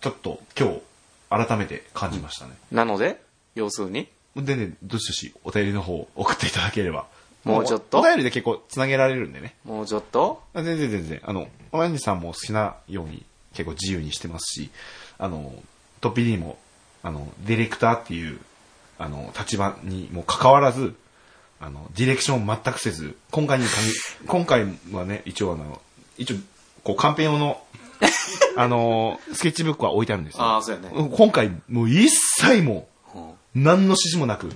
[0.00, 3.20] ちょっと今日改めて感じましたね、なので
[3.54, 4.08] 要するに？
[4.36, 7.06] でねどしどしお便りの方送っていただければ。
[7.44, 7.98] もうちょっと？
[8.00, 9.54] お便りで結構つなげられるんでね。
[9.64, 10.42] もうちょっと？
[10.54, 11.20] あ全然全然。
[11.24, 13.24] あのおやじさんも好きなように
[13.54, 14.70] 結構自由にしてますし
[15.18, 15.52] あの
[16.00, 16.58] トッピー D も
[17.02, 18.38] あのディレクターっていう
[18.98, 20.94] あの立場にもかかわらず
[21.60, 23.74] あのディレクションを全くせず今回に限
[24.26, 25.80] 今回はね一応あの
[26.16, 26.36] 一応
[26.84, 27.60] こうカンペ用の
[28.56, 30.42] あのスケッチブックは置いてあるんですよ。
[30.42, 31.10] ああそうやね。
[31.16, 33.62] 今回もう一切もうん。
[33.62, 34.50] 何の指示もなく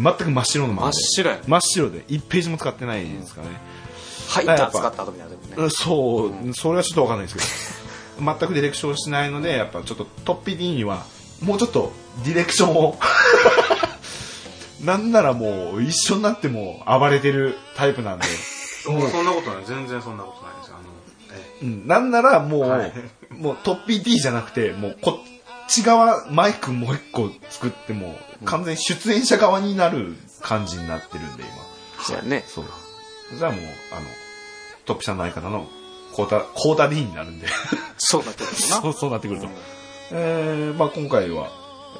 [0.00, 0.96] 全く真っ白のままで。
[0.96, 3.48] 真っ白や真っ白で1ページも使ってないですかね、
[4.28, 5.38] ハイター使った後みたいなね。
[5.56, 7.77] うんそう、それはちょっとわかんないですけど
[8.18, 11.04] 全くディレクションしないのでやっぱちょっとトッピ D には
[11.42, 11.92] もうちょっと
[12.24, 12.98] ディレクションを。
[14.84, 18.26] なんならもう一緒になっても暴れてるタイプなんで、
[18.84, 19.64] そんなことない。
[19.66, 20.80] 全然そんなことないですあの
[21.32, 22.92] えうん、なんならもう、はい。
[23.30, 32.04] もうトッピ D じゃなくてもうこっち側マイクもう一個作っても完全に出演者側になる感じになってるんで今。
[32.04, 32.44] そうやね。
[32.46, 32.64] そう。
[33.36, 33.60] じゃあもう
[33.92, 34.06] あの
[34.86, 35.68] トッピさんの相方の
[36.18, 37.46] コータコータ D になるんで。
[37.96, 39.48] そうなってるのそうそうなってくると、
[40.10, 41.50] えーまあ、今回は、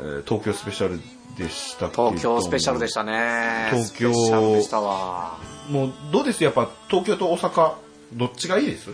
[0.00, 1.00] えー東京スペシャル
[1.36, 2.10] でしたけど。
[2.10, 3.68] 東京スペシャルでしたね。
[3.70, 5.38] 東京スペシャルでしたわ。
[5.70, 6.42] もうどうです？
[6.42, 7.74] やっぱ東京と大阪
[8.14, 8.90] どっちがいいです？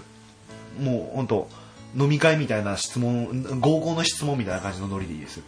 [0.78, 1.48] もう本当
[1.96, 5.40] 飲み会みたいな質問合コンの質問みたいな感じのノリでいいです。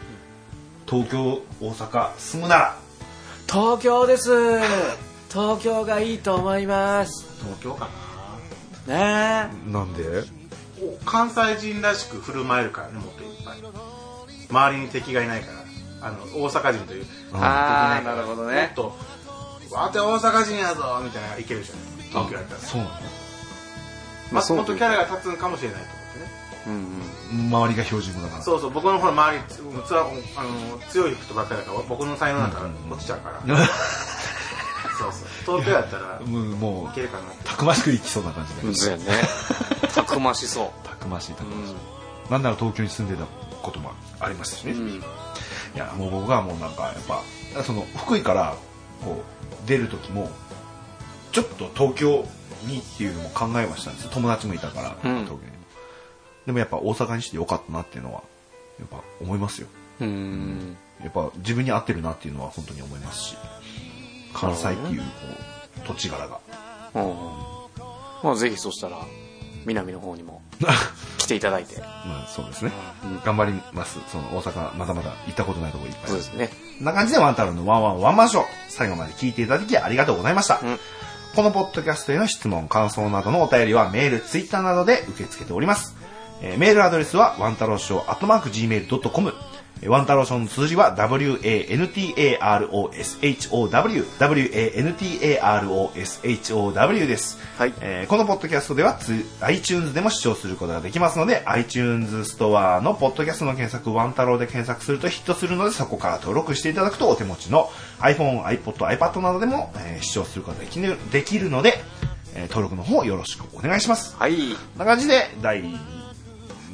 [0.88, 2.78] 東京大阪住むなら。
[3.46, 4.30] 東京です。
[5.28, 7.26] 東京がいいと思います。
[7.42, 7.90] 東京か
[8.86, 9.50] ね。
[9.68, 10.24] なんで？
[11.04, 13.58] 関西人らしく振る舞えるからねもっといっぱい。
[14.50, 16.08] 周りに敵がいないから。
[16.08, 17.04] あの大阪人という。
[17.04, 18.72] えああなるほどね。
[18.76, 18.92] もっ
[19.70, 22.60] とわて大阪人やぞみたいなのがいけるじゃない東京やったら。
[22.60, 22.92] そうなの？
[24.32, 24.58] まあ、そう。
[24.58, 26.30] もっとキャラが立つんかもしれないと思ってね。
[26.66, 27.46] うんうん。
[27.48, 28.42] 周りが標準語だから。
[28.42, 29.56] そうそう僕のほら周りつ
[29.88, 33.40] つらあの強い人ばっかりだから僕の才能だったら落ちちゃうから、
[34.98, 35.58] そうそう。
[35.60, 37.44] 東京やったらもうもいうけるかなって。
[37.44, 39.04] たくましく生きそうな感じでそうやね。
[39.94, 43.26] たくましそたくましいたうくましい、なんなら東京に住んでた
[43.62, 45.00] こともありましたしね、うん、うん、い
[45.74, 47.22] やもう僕はもうなんかやっぱ
[47.62, 48.56] その福井から
[49.04, 49.22] こ
[49.64, 50.30] う出る時も
[51.32, 52.26] ちょっと東京
[52.66, 54.10] にっていうのも考えましたんですよ。
[54.12, 55.24] 友達もいたから、うん。
[55.24, 55.40] 東京に。
[56.46, 58.22] でもやっぱ大阪にしてよかったなっていうのは
[58.78, 59.68] やっぱ思いますよ。
[60.00, 60.76] うん。
[61.02, 63.36] やっぱ自分に合ってるなっていうのは本当に思いますし
[64.36, 65.06] 関西っていうこ
[65.84, 66.38] う土地柄が。
[66.94, 67.14] うん
[68.22, 68.96] まあぜひそしたら
[69.66, 70.40] 南の方にも
[71.18, 71.78] 来ていただいて。
[71.80, 72.72] まあそうですね、
[73.24, 73.98] 頑張ります。
[74.10, 76.08] その大阪まだまだ行ったことないところいっぱい。
[76.08, 76.48] そうですね。
[76.78, 80.60] こんな感じでワンタロウのワンワンワンマンショー、最後まで聞いていただきありがとうございました。
[80.62, 80.78] うん。
[81.34, 85.94] このポッドキャストへの質問、感想などのお便りはメール、ツイッターなどで受け付けております。
[86.42, 89.34] えーメールアドレスはワンタロウショーアットマーク Gmail.com
[89.84, 91.66] ワンタローションの数字は WANTAROSHOW、
[95.76, 97.38] WANTAROSHOW です。
[97.58, 99.12] はいえーこのポッドキャストではつ
[99.42, 107.68] iTunes でも視聴することができますので、iTunes ストアのポッドキャストの検索、ワンタローで検索するとヒットするので、そこから登録していただくとお手持ちの
[108.00, 111.74] iPhone、iPod、iPad などでも、えー視聴することができるできるので、
[112.34, 114.16] えー登録の方よろしくお願いします。
[114.18, 114.36] はい。
[114.36, 114.38] こ
[114.76, 115.64] んな感じで、第、う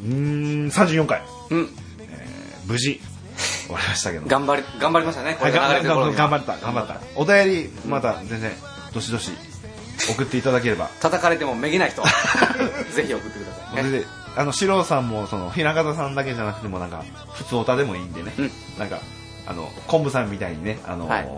[0.04, 1.68] ーん、34回、うん。
[2.66, 3.00] 無事、
[3.66, 4.26] 終わりましたけど。
[4.26, 5.36] 頑張り、頑張りましたね。
[5.38, 7.00] こはい、れがが流れてる頃には頑張った、頑張った。
[7.16, 8.52] お便り、また全然、
[8.92, 9.30] どしどし
[10.08, 10.88] 送っていただければ。
[11.00, 12.08] 叩かれてもめげない人は
[12.94, 13.90] ぜひ送ってくださいね。
[13.90, 14.06] で、
[14.36, 18.32] あの、四郎さんも、その、ひなかたさんだけじゃなくても、なんか、普通おたでもいいんでね。
[18.38, 19.00] うんなんか、
[19.46, 21.28] あの、昆布さんみたいにね、あの、はい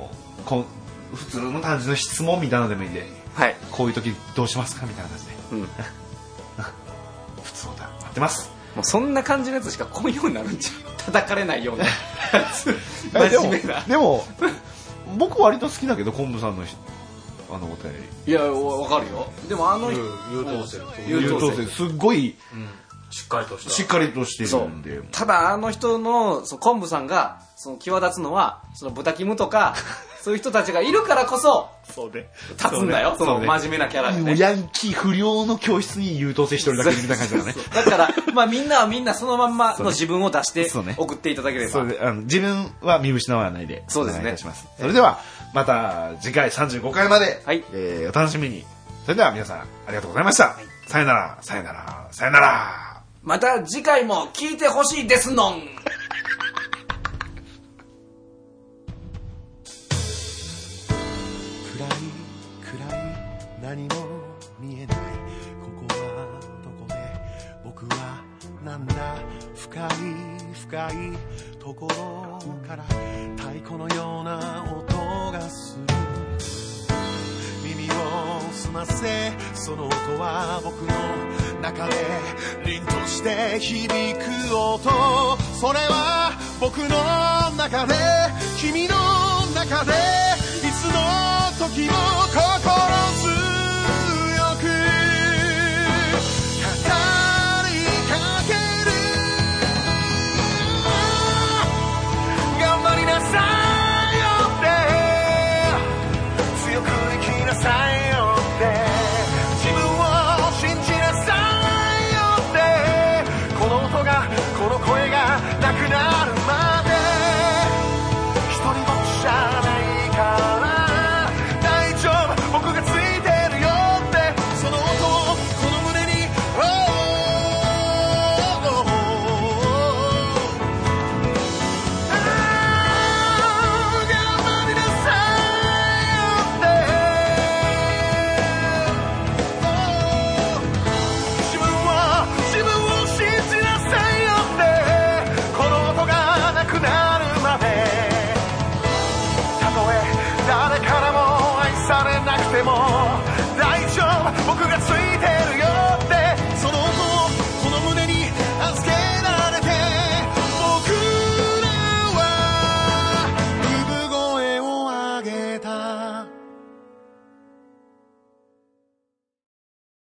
[0.44, 0.66] こん
[1.14, 3.56] 普通の感じの質問みたいなのでもいいんで、はい。
[3.70, 5.60] こういう時どうしますかみたいな感じで、うん。
[5.60, 5.66] も
[7.42, 8.50] 普通おた待ってます。
[8.76, 10.74] うそんな感じのやつしか来んようになるんじゃん。
[11.06, 11.84] 叩かれないような
[13.30, 13.80] 真面目な。
[13.82, 14.26] でも、
[15.16, 16.76] 僕割と好きだけど、昆布さんのひ
[17.50, 17.92] あのお便
[18.26, 18.32] り。
[18.32, 19.30] いや、わわかるよ。
[19.48, 20.00] でもあの人、
[20.32, 22.34] 優等生優等生優すっごい
[23.14, 23.70] しっかりとした。
[23.70, 25.00] しっかりとしてるんで。
[25.12, 29.76] ただあの人のその昆布さんがその際立つのはその豚キムとか
[30.20, 32.28] そういう人たちがいるからこそそうね。
[32.58, 33.14] 立つんだよ。
[33.16, 34.20] その真面目なキャラがね。
[34.22, 37.62] もうヤンキー不良の教室に優等生一人だけみたいな感じだからね。
[37.72, 40.96] だから、まあみんなはみんなそのまんまの自分を出してそうね。
[40.98, 41.70] 送っていただければ。
[41.70, 44.20] それであの自分は見失わないでそうですね。
[44.22, 44.66] お願いいたします。
[44.80, 45.20] それでは
[45.52, 47.62] また次回35回まで、はい。
[47.72, 48.66] えーお楽しみに。
[49.04, 50.56] それでは皆さんありがとうございました、
[50.88, 52.93] さよならさよならさよなら
[53.24, 55.60] また次回も聞いてほしいですのん。
[55.62, 55.66] 暗
[61.86, 61.90] い
[62.62, 63.06] 暗い
[63.62, 63.94] 何も
[64.60, 64.96] 見えない
[65.58, 66.94] ここはどこで
[67.64, 68.22] 僕は
[68.62, 69.16] なんだ
[69.54, 69.88] 深い
[70.52, 70.92] 深い
[71.58, 72.84] ところから
[73.38, 75.84] 太鼓のような音がする
[78.14, 80.94] を澄ませその音は僕の
[81.60, 81.94] 中で。
[82.64, 84.90] 凛として響く音。
[85.60, 86.88] それは僕の
[87.56, 87.94] 中で。
[88.58, 88.94] 君の
[89.54, 89.92] 中で。
[89.92, 91.92] いつの時も
[92.32, 93.43] 心強